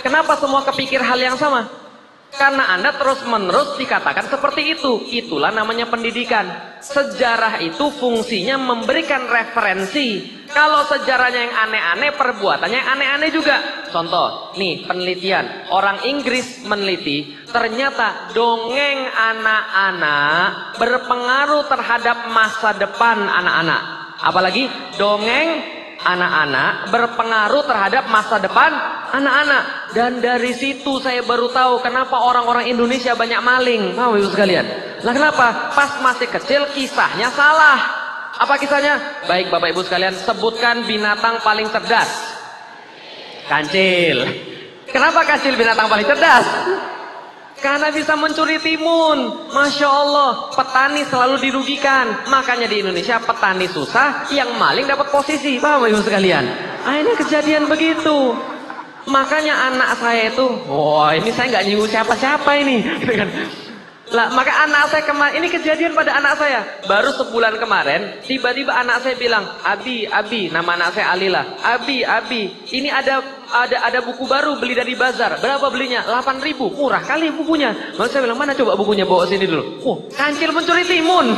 Kenapa 0.00 0.38
semua 0.38 0.62
kepikir 0.62 1.02
hal 1.02 1.18
yang 1.18 1.34
sama? 1.34 1.66
Karena 2.36 2.68
Anda 2.76 2.92
terus-menerus 2.94 3.80
dikatakan 3.80 4.28
seperti 4.28 4.76
itu. 4.76 5.02
Itulah 5.08 5.50
namanya 5.50 5.88
pendidikan. 5.88 6.46
Sejarah 6.84 7.58
itu 7.64 7.88
fungsinya 7.96 8.60
memberikan 8.60 9.24
referensi. 9.24 10.36
Kalau 10.46 10.86
sejarahnya 10.86 11.40
yang 11.48 11.54
aneh-aneh, 11.66 12.10
perbuatannya 12.14 12.78
yang 12.78 12.90
aneh-aneh 12.98 13.30
juga. 13.34 13.56
Contoh, 13.90 14.54
nih 14.60 14.84
penelitian. 14.84 15.70
Orang 15.72 16.04
Inggris 16.06 16.62
meneliti, 16.62 17.34
ternyata 17.56 18.36
dongeng 18.36 19.08
anak-anak 19.08 20.76
berpengaruh 20.76 21.64
terhadap 21.64 22.28
masa 22.28 22.76
depan 22.76 23.16
anak-anak. 23.16 23.80
Apalagi 24.20 24.68
dongeng 25.00 25.64
anak-anak 26.04 26.92
berpengaruh 26.92 27.64
terhadap 27.64 28.12
masa 28.12 28.36
depan 28.36 28.68
anak-anak. 29.16 29.96
Dan 29.96 30.20
dari 30.20 30.52
situ 30.52 31.00
saya 31.00 31.24
baru 31.24 31.48
tahu 31.48 31.80
kenapa 31.80 32.20
orang-orang 32.20 32.68
Indonesia 32.68 33.16
banyak 33.16 33.40
maling. 33.40 33.96
Tahu 33.96 34.20
ibu 34.20 34.28
sekalian? 34.28 34.66
Lah 35.00 35.12
kenapa? 35.16 35.72
Pas 35.72 35.96
masih 36.04 36.28
kecil 36.28 36.68
kisahnya 36.76 37.32
salah. 37.32 38.04
Apa 38.36 38.60
kisahnya? 38.60 39.24
Baik 39.24 39.48
Bapak 39.48 39.72
Ibu 39.72 39.80
sekalian, 39.80 40.12
sebutkan 40.12 40.84
binatang 40.84 41.40
paling 41.40 41.72
cerdas. 41.72 42.36
Kancil. 43.48 44.28
Kenapa 44.92 45.24
kancil 45.24 45.56
binatang 45.56 45.88
paling 45.88 46.04
cerdas? 46.04 46.44
Karena 47.56 47.88
bisa 47.88 48.12
mencuri 48.14 48.60
timun. 48.60 49.48
Masya 49.48 49.88
Allah. 49.88 50.52
Petani 50.52 51.02
selalu 51.08 51.40
dirugikan. 51.40 52.28
Makanya 52.28 52.68
di 52.68 52.84
Indonesia 52.84 53.16
petani 53.16 53.64
susah. 53.66 54.28
Yang 54.28 54.50
maling 54.60 54.84
dapat 54.84 55.08
posisi. 55.08 55.56
Paham 55.56 55.88
ibu 55.88 56.00
sekalian? 56.04 56.44
Ini 56.84 57.12
kejadian 57.16 57.64
begitu. 57.66 58.36
Makanya 59.06 59.72
anak 59.72 59.96
saya 60.02 60.34
itu. 60.34 60.46
Wah 60.66 61.14
ini 61.14 61.30
saya 61.30 61.56
nggak 61.56 61.64
nyinggung 61.64 61.90
siapa-siapa 61.90 62.50
ini. 62.60 62.76
Gitu 63.00 63.12
kan. 63.14 63.28
Lah, 64.06 64.30
maka 64.30 64.54
anak 64.62 64.94
saya 64.94 65.02
kemarin, 65.02 65.42
ini 65.42 65.50
kejadian 65.50 65.90
pada 65.90 66.14
anak 66.14 66.38
saya. 66.38 66.62
Baru 66.86 67.10
sebulan 67.10 67.58
kemarin, 67.58 68.22
tiba-tiba 68.22 68.70
anak 68.70 69.02
saya 69.02 69.18
bilang, 69.18 69.42
Abi, 69.66 70.06
Abi, 70.06 70.46
nama 70.46 70.78
anak 70.78 70.94
saya 70.94 71.10
Alila. 71.10 71.42
Abi, 71.58 72.06
Abi, 72.06 72.54
ini 72.70 72.86
ada 72.86 73.18
ada 73.50 73.82
ada 73.82 73.98
buku 74.06 74.22
baru 74.30 74.62
beli 74.62 74.78
dari 74.78 74.94
bazar. 74.94 75.42
Berapa 75.42 75.66
belinya? 75.74 76.06
8 76.06 76.38
ribu. 76.38 76.70
Murah 76.70 77.02
kali 77.02 77.34
bukunya. 77.34 77.74
Lalu 77.98 78.06
saya 78.06 78.22
bilang, 78.22 78.38
mana 78.38 78.54
coba 78.54 78.78
bukunya 78.78 79.02
bawa 79.02 79.26
sini 79.26 79.42
dulu. 79.42 79.82
Oh, 79.82 79.96
kancil 80.14 80.54
mencuri 80.54 80.86
timun. 80.86 81.34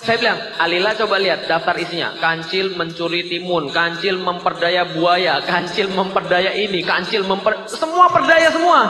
Saya 0.00 0.16
bilang, 0.16 0.38
Alila 0.56 0.96
coba 0.96 1.20
lihat 1.20 1.44
daftar 1.44 1.76
isinya. 1.76 2.16
Kancil 2.18 2.72
mencuri 2.72 3.28
timun, 3.28 3.68
kancil 3.68 4.16
memperdaya 4.16 4.88
buaya, 4.90 5.44
kancil 5.44 5.92
memperdaya 5.92 6.56
ini, 6.56 6.80
kancil 6.80 7.20
memper... 7.28 7.68
Semua 7.68 8.08
perdaya 8.08 8.48
semua. 8.48 8.88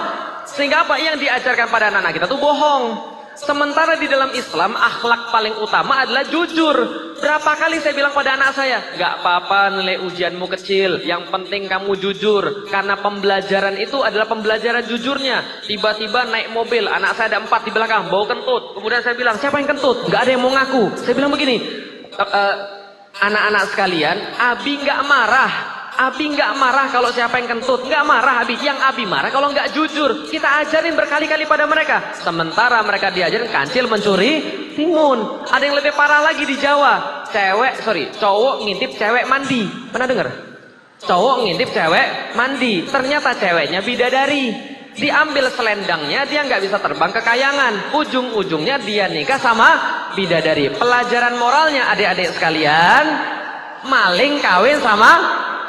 Sehingga 0.60 0.84
apa 0.84 1.00
yang 1.00 1.16
diajarkan 1.16 1.72
pada 1.72 1.88
anak-anak 1.88 2.20
kita 2.20 2.26
tuh 2.28 2.36
bohong. 2.36 3.16
Sementara 3.32 3.96
di 3.96 4.04
dalam 4.04 4.28
Islam 4.36 4.76
akhlak 4.76 5.32
paling 5.32 5.56
utama 5.56 6.04
adalah 6.04 6.20
jujur. 6.28 6.76
Berapa 7.16 7.56
kali 7.56 7.80
saya 7.80 7.96
bilang 7.96 8.12
pada 8.12 8.36
anak 8.36 8.52
saya, 8.52 8.76
gak 9.00 9.24
apa-apa 9.24 9.80
nilai 9.80 10.04
ujianmu 10.04 10.44
kecil, 10.52 11.00
yang 11.08 11.32
penting 11.32 11.64
kamu 11.64 11.96
jujur. 11.96 12.68
Karena 12.68 13.00
pembelajaran 13.00 13.80
itu 13.80 14.04
adalah 14.04 14.28
pembelajaran 14.28 14.84
jujurnya. 14.84 15.64
Tiba-tiba 15.64 16.28
naik 16.28 16.52
mobil, 16.52 16.84
anak 16.84 17.16
saya 17.16 17.32
ada 17.32 17.40
empat 17.40 17.64
di 17.64 17.72
belakang, 17.72 18.12
bawa 18.12 18.28
kentut. 18.28 18.76
Kemudian 18.76 19.00
saya 19.00 19.16
bilang, 19.16 19.40
siapa 19.40 19.56
yang 19.64 19.72
kentut? 19.72 20.12
Gak 20.12 20.28
ada 20.28 20.30
yang 20.36 20.44
mau 20.44 20.52
ngaku. 20.52 21.00
Saya 21.00 21.16
bilang 21.16 21.32
begini, 21.32 21.56
e, 22.12 22.20
e, 22.20 22.42
anak-anak 23.16 23.64
sekalian, 23.72 24.16
Abi 24.36 24.76
gak 24.84 25.00
marah 25.08 25.79
Abi 25.90 26.30
nggak 26.30 26.54
marah 26.54 26.86
kalau 26.94 27.10
siapa 27.10 27.42
yang 27.42 27.58
kentut, 27.58 27.82
nggak 27.82 28.04
marah 28.06 28.46
Abi. 28.46 28.54
Yang 28.62 28.78
Abi 28.78 29.04
marah 29.10 29.34
kalau 29.34 29.50
nggak 29.50 29.74
jujur. 29.74 30.30
Kita 30.30 30.62
ajarin 30.62 30.94
berkali-kali 30.94 31.44
pada 31.50 31.66
mereka. 31.66 32.14
Sementara 32.14 32.78
mereka 32.86 33.10
diajarin 33.10 33.50
kancil 33.50 33.90
mencuri 33.90 34.32
timun. 34.78 35.44
Ada 35.50 35.66
yang 35.66 35.76
lebih 35.76 35.92
parah 35.98 36.22
lagi 36.22 36.46
di 36.46 36.54
Jawa. 36.54 37.26
Cewek, 37.30 37.82
sorry, 37.82 38.10
cowok 38.14 38.62
ngintip 38.62 38.94
cewek 38.94 39.26
mandi. 39.26 39.66
Pernah 39.90 40.06
dengar? 40.06 40.28
Cowok 41.02 41.36
ngintip 41.42 41.68
cewek 41.74 42.06
mandi. 42.38 42.86
Ternyata 42.86 43.34
ceweknya 43.34 43.80
bidadari. 43.82 44.78
Diambil 44.90 45.46
selendangnya, 45.54 46.26
dia 46.26 46.42
nggak 46.42 46.66
bisa 46.66 46.76
terbang 46.82 47.14
ke 47.14 47.22
kayangan. 47.22 47.94
Ujung-ujungnya 47.94 48.82
dia 48.82 49.06
nikah 49.06 49.38
sama 49.38 49.68
bidadari. 50.18 50.74
Pelajaran 50.74 51.38
moralnya 51.38 51.88
adik-adik 51.94 52.34
sekalian, 52.34 53.04
maling 53.86 54.42
kawin 54.42 54.82
sama 54.82 55.12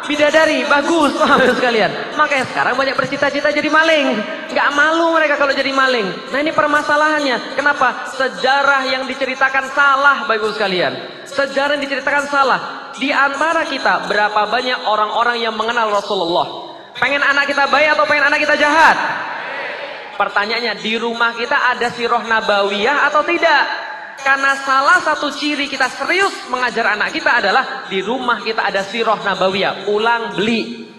bidadari 0.06 0.66
bagus. 0.66 1.14
Paham 1.18 1.42
sekalian. 1.58 2.16
Makanya 2.18 2.46
sekarang 2.50 2.74
banyak 2.78 2.96
bercita-cita 2.98 3.50
jadi 3.54 3.70
maling. 3.70 4.08
Nggak 4.52 4.70
malu 4.74 5.14
mereka 5.14 5.36
kalau 5.38 5.54
jadi 5.54 5.70
maling. 5.74 6.08
Nah 6.34 6.40
ini 6.42 6.52
permasalahannya. 6.54 7.58
Kenapa? 7.58 8.12
Sejarah 8.18 8.88
yang 8.90 9.04
diceritakan 9.06 9.72
salah 9.74 10.26
baik 10.26 10.44
sekalian. 10.56 11.24
Sejarah 11.28 11.78
yang 11.78 11.84
diceritakan 11.86 12.26
salah. 12.28 12.60
Di 12.98 13.10
antara 13.10 13.64
kita 13.66 14.06
berapa 14.12 14.52
banyak 14.52 14.84
orang-orang 14.84 15.40
yang 15.40 15.56
mengenal 15.56 15.90
Rasulullah? 15.90 16.76
Pengen 17.00 17.24
anak 17.24 17.48
kita 17.48 17.72
baik 17.72 17.96
atau 17.96 18.06
pengen 18.06 18.28
anak 18.28 18.40
kita 18.44 18.60
jahat? 18.60 18.98
Pertanyaannya 20.20 20.78
di 20.86 21.02
rumah 21.02 21.34
kita 21.34 21.72
ada 21.72 21.90
siroh 21.90 22.22
nabawiyah 22.22 23.10
atau 23.10 23.26
tidak 23.26 23.81
karena 24.22 24.58
salah 24.64 25.02
satu 25.02 25.34
ciri 25.34 25.68
kita 25.68 25.90
serius 25.92 26.34
mengajar 26.48 26.96
anak 26.96 27.14
kita 27.14 27.42
adalah 27.42 27.86
di 27.90 28.00
rumah 28.02 28.42
kita 28.42 28.66
ada 28.66 28.86
sirah 28.86 29.20
nabawiyah, 29.22 29.90
ulang 29.90 30.38
beli. 30.38 30.90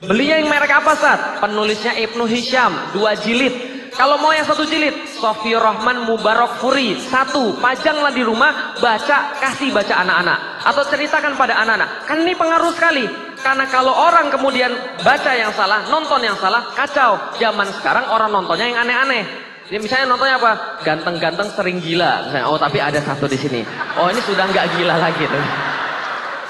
Belinya 0.00 0.40
yang 0.40 0.48
merek 0.48 0.72
apa 0.80 0.96
saat? 0.96 1.20
Penulisnya 1.44 1.92
Ibnu 1.92 2.24
Hisham, 2.24 2.72
dua 2.96 3.12
jilid. 3.20 3.52
Kalau 3.92 4.16
mau 4.16 4.32
yang 4.32 4.46
satu 4.48 4.64
jilid, 4.64 4.96
Sofi 5.12 5.52
Rahman 5.52 6.08
Mubarak 6.08 6.62
Furi. 6.62 6.96
Satu, 6.96 7.58
pajanglah 7.60 8.14
di 8.14 8.24
rumah, 8.24 8.78
baca, 8.80 9.36
kasih 9.36 9.74
baca 9.74 10.00
anak-anak. 10.00 10.38
Atau 10.64 10.88
ceritakan 10.88 11.36
pada 11.36 11.58
anak-anak. 11.60 12.08
Kan 12.08 12.24
ini 12.24 12.32
pengaruh 12.32 12.72
sekali. 12.72 13.04
Karena 13.44 13.68
kalau 13.68 13.92
orang 13.92 14.32
kemudian 14.32 14.72
baca 15.04 15.32
yang 15.36 15.52
salah, 15.52 15.84
nonton 15.92 16.22
yang 16.22 16.38
salah, 16.38 16.70
kacau. 16.72 17.18
Zaman 17.36 17.68
sekarang 17.76 18.08
orang 18.08 18.30
nontonnya 18.32 18.72
yang 18.72 18.80
aneh-aneh. 18.80 19.49
Ini 19.70 19.78
misalnya 19.78 20.10
nontonnya 20.10 20.34
apa? 20.34 20.82
Ganteng-ganteng 20.82 21.46
sering 21.54 21.78
gila. 21.78 22.26
Misalnya, 22.26 22.50
oh 22.50 22.58
tapi 22.58 22.82
ada 22.82 22.98
satu 22.98 23.30
di 23.30 23.38
sini. 23.38 23.62
Oh 23.94 24.10
ini 24.10 24.18
sudah 24.26 24.50
nggak 24.50 24.66
gila 24.74 24.98
lagi 24.98 25.22
tuh. 25.30 25.44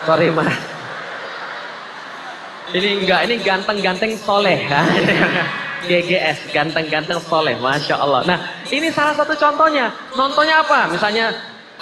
Sorry 0.09 0.33
mas. 0.33 0.56
Ini 2.72 3.04
enggak, 3.04 3.20
ini 3.28 3.35
ganteng-ganteng 3.44 4.16
soleh. 4.16 4.64
GGS, 5.88 6.48
ganteng-ganteng 6.52 7.20
soleh, 7.20 7.61
Masya 7.61 8.00
Allah. 8.00 8.24
Nah, 8.24 8.38
ini 8.72 8.88
salah 8.88 9.12
satu 9.12 9.37
contohnya. 9.37 9.92
Nontonnya 10.16 10.64
apa? 10.64 10.88
Misalnya 10.88 11.33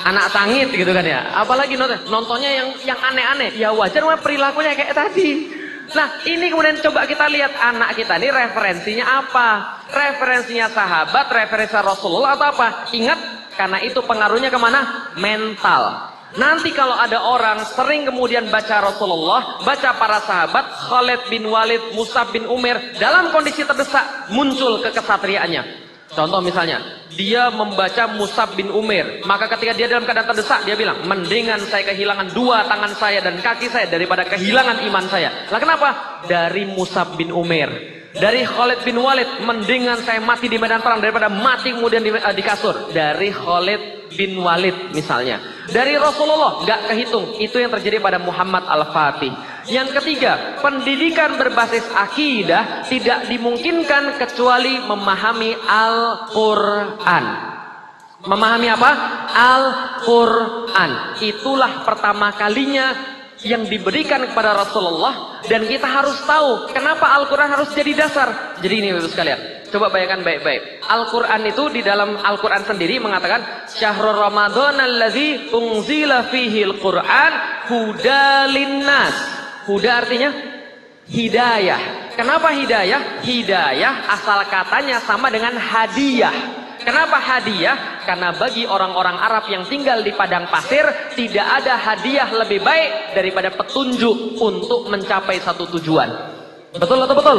anak 0.03 0.35
sangit 0.35 0.75
gitu 0.75 0.91
kan 0.91 1.07
ya. 1.07 1.23
Apalagi 1.39 1.79
nonton, 1.79 2.03
nontonnya 2.11 2.51
yang 2.51 2.69
yang 2.83 2.99
aneh-aneh. 2.99 3.55
Ya 3.55 3.71
wajar 3.71 4.03
perilakunya 4.19 4.75
kayak 4.75 4.95
tadi. 4.95 5.55
Nah, 5.95 6.19
ini 6.27 6.51
kemudian 6.51 6.83
coba 6.83 7.07
kita 7.07 7.31
lihat 7.31 7.55
anak 7.63 7.95
kita 7.95 8.19
ini 8.19 8.29
referensinya 8.29 9.05
apa? 9.23 9.78
Referensinya 9.89 10.69
sahabat, 10.69 11.33
referensi 11.33 11.73
Rasulullah 11.73 12.37
atau 12.37 12.47
apa? 12.53 12.69
Ingat, 12.93 13.19
karena 13.57 13.79
itu 13.81 14.05
pengaruhnya 14.05 14.53
ke 14.53 14.61
mana? 14.61 15.11
Mental. 15.17 16.13
Nanti 16.37 16.77
kalau 16.77 16.93
ada 16.93 17.25
orang 17.25 17.65
sering 17.65 18.05
kemudian 18.05 18.53
baca 18.53 18.85
Rasulullah, 18.85 19.65
baca 19.65 19.97
para 19.97 20.21
sahabat, 20.21 20.65
Khalid 20.93 21.33
bin 21.33 21.49
Walid, 21.49 21.97
Musab 21.97 22.37
bin 22.37 22.45
Umar, 22.45 22.77
dalam 23.01 23.33
kondisi 23.33 23.65
terdesak 23.65 24.29
muncul 24.29 24.85
kekesatriaannya. 24.85 25.88
Contoh 26.19 26.43
misalnya, 26.43 26.83
dia 27.15 27.47
membaca 27.47 28.11
Musab 28.11 28.59
bin 28.59 28.75
Umar, 28.75 29.23
maka 29.23 29.47
ketika 29.55 29.71
dia 29.71 29.87
dalam 29.87 30.03
keadaan 30.03 30.35
terdesak, 30.35 30.67
dia 30.67 30.75
bilang, 30.75 31.07
mendingan 31.07 31.63
saya 31.71 31.87
kehilangan 31.87 32.35
dua 32.35 32.67
tangan 32.67 32.91
saya 32.99 33.23
dan 33.23 33.39
kaki 33.39 33.71
saya 33.71 33.87
daripada 33.87 34.27
kehilangan 34.27 34.83
iman 34.91 35.07
saya. 35.07 35.47
Lah 35.47 35.63
kenapa? 35.63 35.89
Dari 36.27 36.67
Musab 36.67 37.15
bin 37.15 37.31
Umar. 37.31 37.71
Dari 38.19 38.43
Khalid 38.43 38.83
bin 38.83 38.99
Walid, 38.99 39.47
mendingan 39.47 40.03
saya 40.03 40.19
mati 40.19 40.51
di 40.51 40.59
medan 40.59 40.83
perang 40.83 40.99
daripada 40.99 41.31
mati 41.31 41.71
kemudian 41.71 42.03
di, 42.03 42.11
uh, 42.11 42.35
di 42.35 42.43
kasur. 42.43 42.91
Dari 42.91 43.31
Khalid 43.31 44.08
bin 44.19 44.35
Walid 44.43 44.91
misalnya. 44.91 45.39
Dari 45.71 45.95
Rasulullah, 45.95 46.67
nggak 46.67 46.91
kehitung. 46.91 47.39
Itu 47.39 47.63
yang 47.63 47.71
terjadi 47.71 48.03
pada 48.03 48.19
Muhammad 48.19 48.67
Al-Fatih. 48.67 49.31
Yang 49.71 50.03
ketiga, 50.03 50.59
pendidikan 50.59 51.39
berbasis 51.39 51.87
akidah 51.95 52.83
tidak 52.91 53.31
dimungkinkan 53.31 54.19
kecuali 54.19 54.83
memahami 54.83 55.55
Al-Quran. 55.55 57.25
Memahami 58.27 58.69
apa? 58.75 58.91
Al-Quran. 59.31 60.91
Itulah 61.23 61.87
pertama 61.87 62.35
kalinya 62.35 63.15
yang 63.47 63.63
diberikan 63.71 64.27
kepada 64.27 64.51
Rasulullah 64.51 65.39
dan 65.47 65.63
kita 65.63 65.87
harus 65.87 66.19
tahu 66.27 66.75
kenapa 66.75 67.07
Al-Quran 67.23 67.47
harus 67.55 67.71
jadi 67.71 67.95
dasar. 67.95 68.59
Jadi 68.59 68.75
ini 68.83 68.89
Bapak 68.91 69.15
sekalian, 69.15 69.58
coba 69.69 69.93
bayangkan 69.93 70.25
baik-baik. 70.25 70.85
Al-Quran 70.85 71.43
itu 71.49 71.65
di 71.73 71.81
dalam 71.85 72.17
Al-Quran 72.19 72.65
sendiri 72.65 72.99
mengatakan 72.99 73.69
Syahrul 73.69 74.17
Ramadan 74.17 74.81
alladzi 74.81 75.53
unzila 75.53 76.27
fihi 76.29 76.65
Al-Quran 76.65 77.33
hudalinnas. 77.69 79.17
Huda 79.69 79.91
artinya 80.01 80.31
hidayah. 81.09 82.11
Kenapa 82.17 82.51
hidayah? 82.51 83.23
Hidayah 83.23 84.11
asal 84.11 84.43
katanya 84.49 84.99
sama 85.05 85.29
dengan 85.29 85.55
hadiah. 85.55 86.33
Kenapa 86.83 87.21
hadiah? 87.21 88.01
Karena 88.09 88.33
bagi 88.33 88.65
orang-orang 88.65 89.21
Arab 89.21 89.45
yang 89.53 89.69
tinggal 89.69 90.01
di 90.01 90.17
padang 90.17 90.49
pasir, 90.49 90.89
tidak 91.13 91.45
ada 91.45 91.77
hadiah 91.77 92.33
lebih 92.33 92.65
baik 92.65 93.13
daripada 93.13 93.53
petunjuk 93.53 94.41
untuk 94.41 94.89
mencapai 94.89 95.37
satu 95.45 95.69
tujuan. 95.77 96.09
Betul 96.73 97.05
atau 97.05 97.17
betul? 97.17 97.39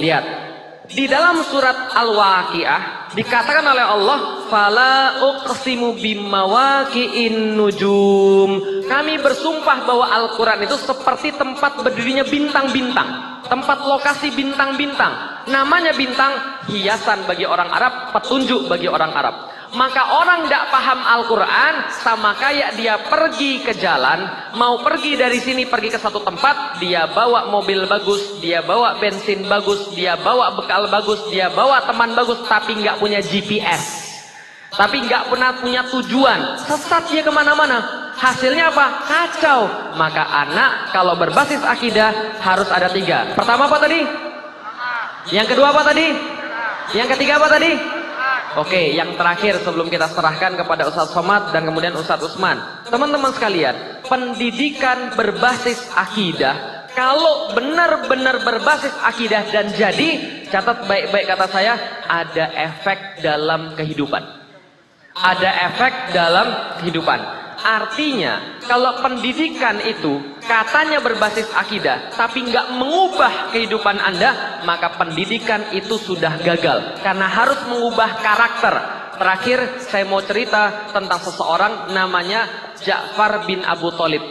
Lihat. 0.00 0.41
Di 0.90 1.06
dalam 1.06 1.38
surat 1.46 1.94
Al-Waqiah 1.94 3.14
dikatakan 3.14 3.62
oleh 3.62 3.86
Allah, 3.86 4.18
"Fala 4.50 5.22
uqsimu 5.22 5.94
bimawaqi'in 5.94 7.54
nujum." 7.54 8.82
Kami 8.90 9.14
bersumpah 9.22 9.86
bahwa 9.86 10.10
Al-Qur'an 10.10 10.58
itu 10.58 10.74
seperti 10.74 11.38
tempat 11.38 11.78
berdirinya 11.86 12.26
bintang-bintang, 12.26 13.42
tempat 13.46 13.78
lokasi 13.86 14.34
bintang-bintang. 14.34 15.46
Namanya 15.46 15.94
bintang 15.94 16.34
hiasan 16.66 17.30
bagi 17.30 17.46
orang 17.46 17.70
Arab, 17.70 18.10
petunjuk 18.10 18.66
bagi 18.66 18.90
orang 18.90 19.14
Arab. 19.14 19.51
Maka 19.72 20.20
orang 20.20 20.44
tidak 20.44 20.68
paham 20.68 21.00
Al-Quran 21.00 21.74
sama 22.04 22.36
kayak 22.36 22.76
dia 22.76 23.00
pergi 23.08 23.64
ke 23.64 23.72
jalan, 23.72 24.52
mau 24.60 24.84
pergi 24.84 25.16
dari 25.16 25.40
sini 25.40 25.64
pergi 25.64 25.88
ke 25.88 25.96
satu 25.96 26.20
tempat, 26.20 26.76
dia 26.76 27.08
bawa 27.08 27.48
mobil 27.48 27.88
bagus, 27.88 28.36
dia 28.44 28.60
bawa 28.60 29.00
bensin 29.00 29.48
bagus, 29.48 29.88
dia 29.96 30.12
bawa 30.20 30.52
bekal 30.60 30.92
bagus, 30.92 31.24
dia 31.32 31.48
bawa 31.48 31.88
teman 31.88 32.12
bagus, 32.12 32.44
tapi 32.44 32.84
nggak 32.84 33.00
punya 33.00 33.24
GPS. 33.24 34.12
Tapi 34.76 35.08
nggak 35.08 35.32
pernah 35.32 35.56
punya 35.56 35.88
tujuan, 35.88 36.60
sesat 36.68 37.08
dia 37.08 37.24
ke 37.24 37.32
mana-mana. 37.32 38.12
Hasilnya 38.12 38.76
apa? 38.76 39.08
Kacau. 39.08 39.60
Maka 39.96 40.20
anak 40.20 40.92
kalau 40.92 41.16
berbasis 41.16 41.64
akidah 41.64 42.36
harus 42.44 42.68
ada 42.68 42.92
tiga. 42.92 43.32
Pertama 43.32 43.72
apa 43.72 43.80
tadi? 43.80 44.04
Yang 45.32 45.56
kedua 45.56 45.72
apa 45.72 45.80
tadi? 45.80 46.12
Yang 46.92 47.08
ketiga 47.16 47.40
apa 47.40 47.48
tadi? 47.48 48.01
Oke, 48.52 48.92
yang 48.92 49.16
terakhir 49.16 49.64
sebelum 49.64 49.88
kita 49.88 50.12
serahkan 50.12 50.52
kepada 50.60 50.84
Ustadz 50.84 51.16
Somad 51.16 51.56
dan 51.56 51.64
kemudian 51.64 51.96
Ustadz 51.96 52.36
Usman. 52.36 52.84
Teman-teman 52.84 53.32
sekalian, 53.32 54.04
pendidikan 54.04 55.16
berbasis 55.16 55.88
akidah, 55.96 56.84
kalau 56.92 57.56
benar-benar 57.56 58.44
berbasis 58.44 58.92
akidah 59.00 59.48
dan 59.48 59.72
jadi, 59.72 60.44
catat 60.52 60.84
baik-baik 60.84 61.24
kata 61.32 61.46
saya, 61.48 61.74
ada 62.04 62.52
efek 62.52 63.24
dalam 63.24 63.72
kehidupan. 63.72 64.20
Ada 65.16 65.72
efek 65.72 66.12
dalam 66.12 66.46
kehidupan. 66.80 67.41
Artinya, 67.62 68.58
kalau 68.66 68.98
pendidikan 68.98 69.78
itu 69.86 70.18
katanya 70.42 70.98
berbasis 70.98 71.46
akidah, 71.54 72.10
tapi 72.18 72.42
nggak 72.50 72.74
mengubah 72.74 73.54
kehidupan 73.54 74.02
Anda, 74.02 74.60
maka 74.66 74.98
pendidikan 74.98 75.70
itu 75.70 75.94
sudah 75.94 76.42
gagal. 76.42 76.98
Karena 77.00 77.30
harus 77.30 77.62
mengubah 77.70 78.18
karakter. 78.18 78.74
Terakhir, 79.14 79.58
saya 79.86 80.02
mau 80.10 80.18
cerita 80.26 80.90
tentang 80.90 81.22
seseorang 81.22 81.94
namanya 81.94 82.74
Ja'far 82.82 83.46
bin 83.46 83.62
Abu 83.62 83.94
Talib. 83.94 84.22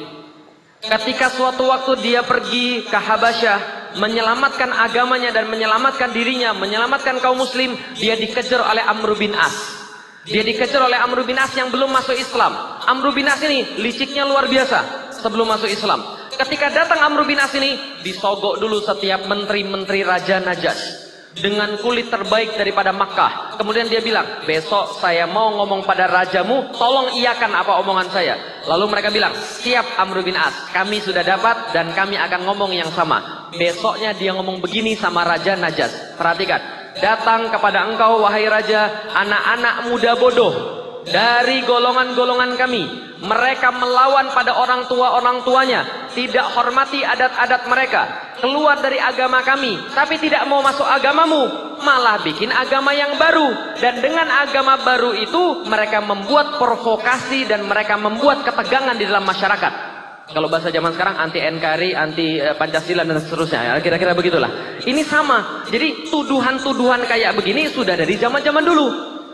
Ketika 0.81 1.31
suatu 1.31 1.71
waktu 1.71 2.03
dia 2.03 2.25
pergi 2.27 2.83
ke 2.83 2.99
Habasyah, 2.99 3.59
menyelamatkan 3.95 4.71
agamanya 4.71 5.31
dan 5.31 5.47
menyelamatkan 5.47 6.11
dirinya, 6.11 6.51
menyelamatkan 6.57 7.23
kaum 7.23 7.39
muslim, 7.39 7.77
dia 7.95 8.19
dikejar 8.19 8.59
oleh 8.59 8.83
Amr 8.83 9.15
bin 9.15 9.31
As. 9.35 9.80
Dia 10.21 10.45
dikejar 10.45 10.85
oleh 10.85 11.01
Amr 11.01 11.25
bin 11.25 11.33
As 11.33 11.49
yang 11.57 11.73
belum 11.73 11.89
masuk 11.89 12.13
Islam. 12.13 12.53
Amr 12.85 13.09
bin 13.09 13.25
As 13.25 13.41
ini 13.41 13.81
liciknya 13.81 14.21
luar 14.21 14.45
biasa 14.45 15.09
sebelum 15.17 15.49
masuk 15.49 15.65
Islam. 15.65 16.05
Ketika 16.37 16.69
datang 16.69 17.01
Amr 17.01 17.25
bin 17.25 17.41
As 17.41 17.49
ini, 17.57 17.77
disogok 18.05 18.61
dulu 18.61 18.85
setiap 18.85 19.25
menteri-menteri 19.25 20.05
Raja 20.05 20.37
Najas. 20.37 21.09
Dengan 21.31 21.79
kulit 21.79 22.11
terbaik 22.11 22.59
daripada 22.59 22.91
Makkah. 22.91 23.55
Kemudian 23.55 23.87
dia 23.87 24.03
bilang, 24.03 24.43
besok 24.43 24.99
saya 24.99 25.23
mau 25.25 25.47
ngomong 25.57 25.87
pada 25.87 26.03
rajamu, 26.03 26.75
tolong 26.75 27.15
iakan 27.17 27.55
apa 27.55 27.79
omongan 27.79 28.11
saya. 28.11 28.35
Lalu 28.67 28.85
mereka 28.91 29.09
bilang, 29.09 29.31
siap 29.33 29.95
Amr 29.95 30.21
bin 30.27 30.35
As, 30.35 30.53
kami 30.75 30.99
sudah 30.99 31.23
dapat 31.23 31.71
dan 31.71 31.95
kami 31.95 32.19
akan 32.19 32.45
ngomong 32.45 32.75
yang 32.75 32.91
sama. 32.91 33.47
Besoknya 33.55 34.11
dia 34.11 34.35
ngomong 34.35 34.59
begini 34.59 34.93
sama 34.93 35.23
Raja 35.23 35.55
Najas. 35.55 36.13
Perhatikan, 36.19 36.80
datang 36.99 37.47
kepada 37.47 37.87
engkau 37.87 38.19
wahai 38.19 38.49
raja 38.49 39.11
anak-anak 39.15 39.75
muda 39.87 40.11
bodoh. 40.19 40.53
Dari 41.01 41.65
golongan-golongan 41.65 42.61
kami 42.61 42.83
mereka 43.25 43.73
melawan 43.73 44.29
pada 44.33 44.53
orang 44.57 44.85
tua 44.85 45.17
orang 45.17 45.41
tuanya. 45.41 46.09
Tidak 46.11 46.57
hormati 46.57 47.01
adat-adat 47.01 47.65
mereka. 47.69 48.01
Keluar 48.37 48.81
dari 48.81 48.97
agama 49.01 49.41
kami 49.41 49.77
tapi 49.93 50.17
tidak 50.21 50.45
mau 50.45 50.61
masuk 50.61 50.85
agamamu. 50.85 51.73
Malah 51.81 52.21
bikin 52.21 52.53
agama 52.53 52.93
yang 52.93 53.17
baru. 53.17 53.77
Dan 53.81 53.97
dengan 53.97 54.29
agama 54.29 54.77
baru 54.85 55.17
itu 55.17 55.65
mereka 55.65 56.05
membuat 56.05 56.61
provokasi 56.61 57.49
dan 57.49 57.65
mereka 57.65 57.97
membuat 57.97 58.45
ketegangan 58.45 58.93
di 58.93 59.09
dalam 59.09 59.25
masyarakat 59.25 59.90
kalau 60.29 60.47
bahasa 60.47 60.69
zaman 60.69 60.93
sekarang 60.95 61.17
anti 61.17 61.39
NKRI, 61.41 61.89
anti 61.97 62.39
eh, 62.39 62.55
Pancasila 62.55 63.03
dan 63.03 63.19
seterusnya. 63.19 63.73
Ya, 63.73 63.73
kira-kira 63.83 64.15
begitulah. 64.15 64.79
Ini 64.85 65.01
sama. 65.03 65.67
Jadi 65.67 66.07
tuduhan-tuduhan 66.07 67.03
kayak 67.09 67.35
begini 67.35 67.67
sudah 67.67 67.97
dari 67.97 68.15
zaman-zaman 68.15 68.63
dulu. 68.63 68.87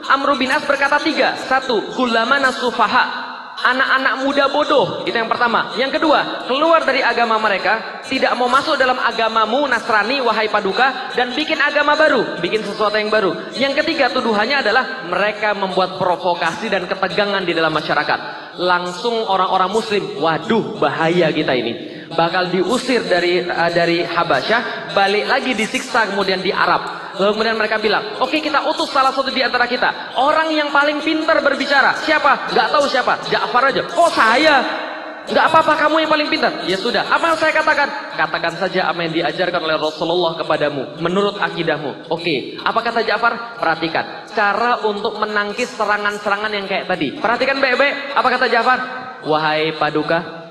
Amr 0.07 0.39
bin 0.39 0.49
As 0.49 0.65
berkata 0.65 0.97
tiga. 1.01 1.37
Satu, 1.37 1.93
kulama 1.93 2.41
nasufaha. 2.41 3.27
anak-anak 3.57 4.21
muda 4.21 4.45
bodoh. 4.53 5.01
Itu 5.01 5.17
yang 5.17 5.25
pertama. 5.25 5.73
Yang 5.81 5.97
kedua, 5.97 6.45
keluar 6.45 6.85
dari 6.85 7.01
agama 7.01 7.41
mereka, 7.41 8.05
tidak 8.05 8.37
mau 8.37 8.45
masuk 8.45 8.77
dalam 8.77 9.01
agamamu 9.01 9.65
Nasrani 9.65 10.21
wahai 10.21 10.45
Paduka 10.45 11.09
dan 11.17 11.33
bikin 11.33 11.57
agama 11.57 11.97
baru, 11.97 12.37
bikin 12.37 12.61
sesuatu 12.61 13.01
yang 13.01 13.09
baru. 13.09 13.49
Yang 13.57 13.81
ketiga, 13.81 14.13
tuduhannya 14.13 14.61
adalah 14.61 15.09
mereka 15.09 15.57
membuat 15.57 15.97
provokasi 15.97 16.69
dan 16.69 16.85
ketegangan 16.85 17.41
di 17.41 17.57
dalam 17.57 17.73
masyarakat. 17.73 18.36
Langsung 18.57 19.25
orang-orang 19.25 19.69
muslim, 19.69 20.03
waduh 20.17 20.81
bahaya 20.81 21.29
kita 21.29 21.53
ini. 21.53 21.73
Bakal 22.07 22.49
diusir 22.49 23.05
dari 23.05 23.43
uh, 23.43 23.69
dari 23.69 24.01
Habasyah, 24.01 24.93
balik 24.97 25.25
lagi 25.29 25.51
disiksa 25.53 26.09
kemudian 26.09 26.41
di 26.41 26.49
Arab. 26.49 27.13
Lalu 27.17 27.31
kemudian 27.33 27.57
mereka 27.57 27.81
bilang, 27.81 28.21
oke 28.21 28.29
okay, 28.29 28.39
kita 28.41 28.61
utus 28.69 28.93
salah 28.93 29.09
satu 29.09 29.33
di 29.33 29.41
antara 29.41 29.65
kita. 29.65 30.15
Orang 30.21 30.53
yang 30.53 30.69
paling 30.69 31.01
pintar 31.01 31.41
berbicara. 31.41 31.97
Siapa? 32.05 32.53
Gak 32.53 32.69
tahu 32.69 32.85
siapa. 32.85 33.25
Ja'far 33.27 33.73
aja. 33.73 33.83
Oh 33.97 34.09
saya. 34.13 34.86
Gak 35.27 35.45
apa-apa 35.51 35.73
kamu 35.75 36.07
yang 36.07 36.11
paling 36.11 36.29
pintar. 36.31 36.63
Ya 36.63 36.79
sudah. 36.79 37.03
Apa 37.07 37.35
yang 37.35 37.37
saya 37.39 37.51
katakan? 37.51 37.87
Katakan 38.15 38.53
saja 38.55 38.87
apa 38.87 39.03
yang 39.03 39.11
diajarkan 39.11 39.59
oleh 39.59 39.75
Rasulullah 39.75 40.39
kepadamu. 40.39 41.03
Menurut 41.03 41.35
akidahmu. 41.35 42.07
Oke. 42.07 42.55
Apa 42.63 42.79
kata 42.79 43.03
Ja'far? 43.03 43.59
Perhatikan. 43.59 44.29
Cara 44.31 44.79
untuk 44.87 45.19
menangkis 45.19 45.75
serangan-serangan 45.75 46.51
yang 46.55 46.65
kayak 46.65 46.87
tadi. 46.87 47.19
Perhatikan 47.19 47.59
baik-baik. 47.59 48.15
Apa 48.15 48.27
kata 48.31 48.45
Ja'far? 48.47 48.79
Wahai 49.27 49.75
paduka, 49.75 50.47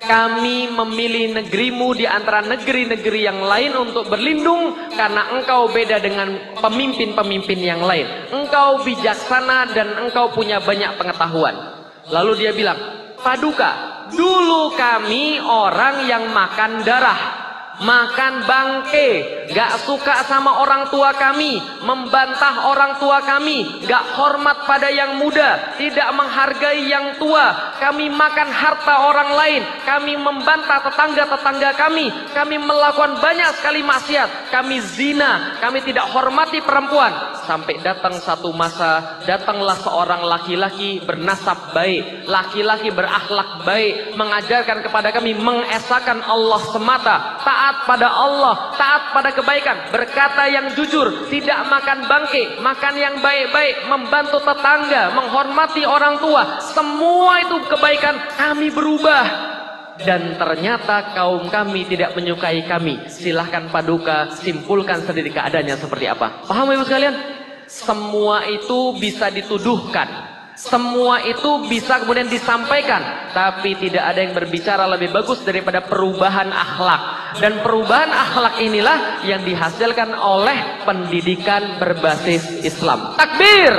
kami 0.00 0.72
memilih 0.72 1.36
negerimu 1.36 1.92
di 1.92 2.08
antara 2.08 2.40
negeri-negeri 2.40 3.20
yang 3.28 3.44
lain 3.44 3.76
untuk 3.76 4.08
berlindung 4.08 4.72
karena 4.96 5.36
engkau 5.36 5.68
beda 5.68 6.00
dengan 6.00 6.56
pemimpin-pemimpin 6.56 7.60
yang 7.60 7.84
lain. 7.84 8.32
Engkau 8.32 8.80
bijaksana 8.80 9.76
dan 9.76 10.00
engkau 10.00 10.32
punya 10.32 10.56
banyak 10.64 10.96
pengetahuan. 10.96 11.84
Lalu 12.08 12.32
dia 12.40 12.52
bilang, 12.56 12.80
Paduka, 13.20 13.89
dulu 14.12 14.74
kami 14.74 15.40
orang 15.40 16.04
yang 16.04 16.28
makan 16.30 16.82
darah 16.84 17.39
makan 17.80 18.44
bangke, 18.44 19.08
gak 19.56 19.80
suka 19.88 20.22
sama 20.28 20.60
orang 20.60 20.92
tua 20.92 21.16
kami, 21.16 21.58
membantah 21.80 22.68
orang 22.68 23.00
tua 23.00 23.24
kami, 23.24 23.84
gak 23.88 24.04
hormat 24.20 24.68
pada 24.68 24.92
yang 24.92 25.16
muda, 25.16 25.74
tidak 25.80 26.08
menghargai 26.12 26.84
yang 26.86 27.16
tua, 27.16 27.76
kami 27.80 28.12
makan 28.12 28.48
harta 28.52 29.08
orang 29.08 29.30
lain, 29.32 29.62
kami 29.88 30.12
membantah 30.20 30.84
tetangga-tetangga 30.92 31.70
kami, 31.80 32.12
kami 32.36 32.56
melakukan 32.60 33.16
banyak 33.18 33.48
sekali 33.56 33.80
maksiat, 33.80 34.52
kami 34.52 34.76
zina, 34.84 35.56
kami 35.58 35.80
tidak 35.80 36.04
hormati 36.12 36.60
perempuan. 36.60 37.40
Sampai 37.48 37.80
datang 37.82 38.14
satu 38.20 38.52
masa, 38.54 39.24
datanglah 39.26 39.74
seorang 39.80 40.22
laki-laki 40.22 41.02
bernasab 41.02 41.74
baik, 41.74 42.28
laki-laki 42.28 42.92
berakhlak 42.92 43.64
baik, 43.66 44.14
mengajarkan 44.14 44.84
kepada 44.86 45.10
kami 45.10 45.34
mengesahkan 45.34 46.22
Allah 46.28 46.60
semata, 46.70 47.16
taat 47.42 47.69
taat 47.70 47.86
pada 47.86 48.08
Allah, 48.10 48.74
taat 48.74 49.14
pada 49.14 49.30
kebaikan, 49.30 49.94
berkata 49.94 50.50
yang 50.50 50.74
jujur, 50.74 51.30
tidak 51.30 51.70
makan 51.70 52.02
bangke, 52.10 52.58
makan 52.58 52.94
yang 52.98 53.14
baik-baik, 53.22 53.86
membantu 53.86 54.42
tetangga, 54.42 55.14
menghormati 55.14 55.86
orang 55.86 56.18
tua. 56.18 56.58
Semua 56.58 57.46
itu 57.46 57.62
kebaikan 57.70 58.34
kami 58.34 58.74
berubah. 58.74 59.54
Dan 60.00 60.34
ternyata 60.34 61.14
kaum 61.14 61.46
kami 61.46 61.86
tidak 61.86 62.16
menyukai 62.18 62.66
kami. 62.66 63.06
Silahkan 63.06 63.70
paduka 63.70 64.34
simpulkan 64.34 65.06
sendiri 65.06 65.30
keadaannya 65.30 65.76
seperti 65.78 66.10
apa. 66.10 66.50
Paham 66.50 66.74
ibu 66.74 66.82
sekalian? 66.82 67.14
Semua 67.70 68.48
itu 68.50 68.96
bisa 68.98 69.30
dituduhkan 69.30 70.29
semua 70.60 71.24
itu 71.24 71.64
bisa 71.72 72.04
kemudian 72.04 72.28
disampaikan, 72.28 73.32
tapi 73.32 73.80
tidak 73.80 74.04
ada 74.04 74.20
yang 74.20 74.36
berbicara 74.36 74.84
lebih 74.92 75.08
bagus 75.08 75.40
daripada 75.40 75.80
perubahan 75.80 76.52
akhlak. 76.52 77.32
Dan 77.40 77.64
perubahan 77.64 78.12
akhlak 78.12 78.60
inilah 78.60 79.24
yang 79.24 79.40
dihasilkan 79.40 80.12
oleh 80.12 80.84
pendidikan 80.84 81.80
berbasis 81.80 82.60
Islam. 82.60 83.16
Takbir. 83.16 83.72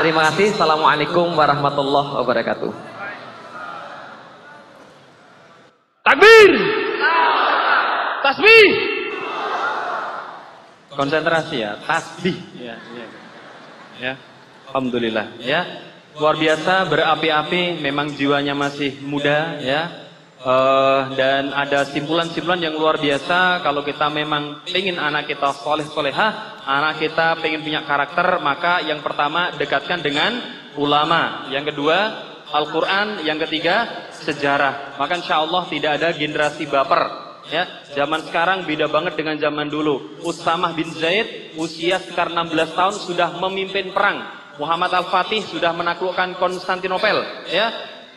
Terima 0.00 0.32
kasih. 0.32 0.56
Assalamualaikum 0.56 1.36
warahmatullahi 1.36 2.24
wabarakatuh. 2.24 2.72
Takbir. 6.08 6.50
Tasbih. 8.24 8.68
Konsentrasi 10.96 11.56
ya, 11.60 11.76
tasbih. 11.84 12.36
Ya, 12.56 12.80
ya. 12.96 13.06
ya. 14.00 14.27
Alhamdulillah 14.68 15.40
ya. 15.40 15.88
Luar 16.18 16.34
biasa 16.34 16.84
berapi-api 16.90 17.78
memang 17.78 18.12
jiwanya 18.12 18.52
masih 18.52 19.00
muda 19.06 19.56
ya. 19.62 19.82
Uh, 20.38 21.18
dan 21.18 21.50
ada 21.50 21.82
simpulan-simpulan 21.82 22.62
yang 22.62 22.78
luar 22.78 22.94
biasa 23.02 23.58
kalau 23.58 23.82
kita 23.82 24.06
memang 24.06 24.62
ingin 24.70 24.94
anak 24.94 25.26
kita 25.26 25.50
soleh 25.50 25.82
soleha, 25.82 26.62
anak 26.62 27.02
kita 27.02 27.42
pengen 27.42 27.66
punya 27.66 27.82
karakter, 27.82 28.38
maka 28.38 28.78
yang 28.86 29.02
pertama 29.02 29.50
dekatkan 29.58 29.98
dengan 29.98 30.38
ulama, 30.78 31.50
yang 31.50 31.66
kedua 31.66 32.22
Al-Quran, 32.54 33.26
yang 33.26 33.34
ketiga 33.42 34.06
sejarah. 34.14 34.94
Maka 34.94 35.18
insya 35.18 35.42
Allah 35.42 35.66
tidak 35.66 35.98
ada 35.98 36.14
generasi 36.14 36.70
baper. 36.70 37.02
Ya, 37.50 37.66
zaman 37.98 38.22
sekarang 38.30 38.62
beda 38.62 38.86
banget 38.86 39.18
dengan 39.18 39.42
zaman 39.42 39.66
dulu. 39.66 40.22
Usamah 40.22 40.70
bin 40.70 40.86
Zaid 40.94 41.58
usia 41.58 41.98
sekitar 41.98 42.30
16 42.30 42.78
tahun 42.78 42.94
sudah 42.94 43.28
memimpin 43.42 43.90
perang 43.90 44.38
Muhammad 44.58 44.90
Al-Fatih 44.90 45.46
sudah 45.46 45.70
menaklukkan 45.70 46.34
Konstantinopel, 46.36 47.46
ya. 47.48 47.70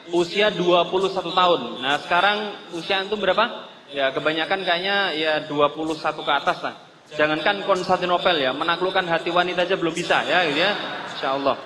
Usia 0.10 0.50
21 0.50 0.90
tahun. 1.32 1.62
Nah, 1.80 2.02
sekarang 2.02 2.38
usia 2.74 3.06
itu 3.06 3.14
berapa? 3.16 3.70
Ya, 3.94 4.10
kebanyakan 4.10 4.66
kayaknya 4.66 5.14
ya 5.14 5.34
21 5.46 6.26
ke 6.26 6.32
atas 6.34 6.58
lah. 6.66 6.76
Jangankan 7.14 7.64
Konstantinopel 7.70 8.42
ya, 8.42 8.52
menaklukkan 8.52 9.06
hati 9.06 9.30
wanita 9.30 9.64
aja 9.64 9.78
belum 9.78 9.94
bisa 9.94 10.26
ya, 10.26 10.42
gitu 10.50 10.60
ya. 10.60 10.74
Insyaallah. 11.16 11.58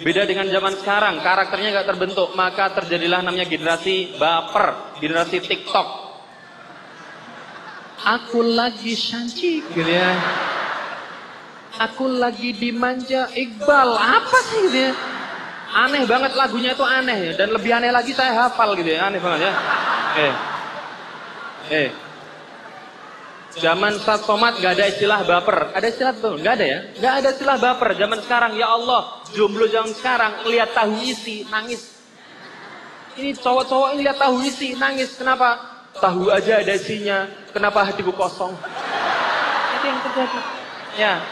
Beda 0.00 0.24
dengan 0.24 0.48
zaman 0.48 0.80
sekarang, 0.80 1.20
karakternya 1.20 1.76
gak 1.82 1.88
terbentuk, 1.92 2.32
maka 2.32 2.72
terjadilah 2.72 3.20
namanya 3.20 3.44
generasi 3.44 4.16
baper, 4.16 4.96
generasi 5.02 5.44
TikTok. 5.44 5.88
Aku 8.00 8.40
lagi 8.40 8.96
cantik, 8.96 9.60
gitu 9.76 9.90
ya 9.92 10.16
aku 11.80 12.04
lagi 12.20 12.52
dimanja 12.52 13.32
Iqbal. 13.32 13.96
Apa 13.96 14.38
sih 14.52 14.68
gitu 14.68 14.78
ya? 14.84 14.92
Aneh 15.70 16.04
banget 16.04 16.36
lagunya 16.36 16.76
itu 16.76 16.84
aneh 16.84 17.32
ya. 17.32 17.32
Dan 17.40 17.56
lebih 17.56 17.72
aneh 17.72 17.88
lagi 17.88 18.12
saya 18.12 18.36
hafal 18.46 18.76
gitu 18.76 18.92
ya. 18.92 19.08
Aneh 19.08 19.16
banget 19.22 19.48
ya. 19.48 19.52
Eh. 20.20 20.34
Eh. 21.72 21.90
Zaman 23.50 23.98
saat 23.98 24.22
somat 24.22 24.62
gak 24.62 24.78
ada 24.78 24.86
istilah 24.86 25.26
baper. 25.26 25.74
Ada 25.74 25.86
istilah 25.90 26.14
tuh? 26.20 26.38
Gak 26.38 26.60
ada 26.60 26.66
ya? 26.66 26.78
Gak 27.00 27.14
ada 27.24 27.28
istilah 27.32 27.56
baper. 27.56 27.96
Zaman 27.96 28.18
sekarang 28.22 28.52
ya 28.60 28.68
Allah. 28.68 29.24
Jomblo 29.32 29.66
zaman 29.70 29.90
sekarang 29.96 30.32
lihat 30.46 30.76
tahu 30.76 31.00
isi 31.02 31.48
nangis. 31.48 31.98
Ini 33.18 33.34
cowok-cowok 33.38 33.88
ini 33.96 34.06
lihat 34.06 34.18
tahu 34.18 34.42
isi 34.42 34.74
nangis. 34.78 35.18
Kenapa? 35.18 35.58
Tahu 35.98 36.30
aja 36.30 36.62
ada 36.62 36.74
isinya. 36.74 37.26
Kenapa 37.50 37.82
hatiku 37.82 38.14
kosong? 38.14 38.54
Itu 39.74 39.84
yang 39.86 39.98
terjadi. 40.06 40.38
Ya, 40.98 41.22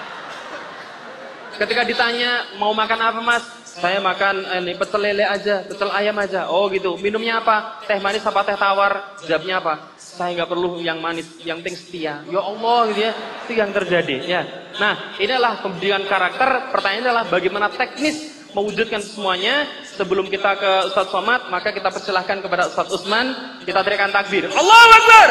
Ketika 1.59 1.83
ditanya 1.83 2.55
mau 2.55 2.71
makan 2.71 2.99
apa 3.03 3.19
mas? 3.19 3.43
Saya 3.67 3.99
makan 3.99 4.47
eh, 4.47 4.59
ini 4.63 4.73
pecel 4.79 5.03
lele 5.03 5.27
aja, 5.27 5.67
pecel 5.67 5.91
ayam 5.91 6.15
aja. 6.23 6.47
Oh 6.47 6.71
gitu. 6.71 6.95
Minumnya 7.03 7.43
apa? 7.43 7.83
Teh 7.83 7.99
manis 7.99 8.23
apa 8.23 8.47
teh 8.47 8.55
tawar? 8.55 9.19
Jawabnya 9.27 9.59
apa? 9.59 9.95
Saya 9.99 10.39
nggak 10.39 10.51
perlu 10.51 10.79
yang 10.83 11.03
manis, 11.03 11.27
yang 11.43 11.59
penting 11.63 11.79
setia. 11.79 12.23
Ya 12.31 12.41
Allah 12.43 12.79
gitu 12.95 13.01
ya. 13.07 13.13
Itu 13.47 13.53
yang 13.59 13.71
terjadi 13.75 14.17
ya. 14.23 14.43
Nah, 14.79 15.19
inilah 15.19 15.59
pendidikan 15.63 16.07
karakter. 16.07 16.71
Pertanyaannya 16.75 17.07
adalah 17.11 17.25
bagaimana 17.27 17.67
teknis 17.75 18.47
mewujudkan 18.55 19.03
semuanya. 19.03 19.67
Sebelum 19.99 20.31
kita 20.31 20.55
ke 20.59 20.73
Ustadz 20.95 21.11
Somad, 21.11 21.51
maka 21.51 21.75
kita 21.75 21.91
persilahkan 21.91 22.39
kepada 22.39 22.71
Ustadz 22.71 22.95
Usman. 22.95 23.35
Kita 23.67 23.83
teriakan 23.83 24.15
takbir. 24.15 24.47
Allah 24.47 24.83
Akbar! 24.95 25.31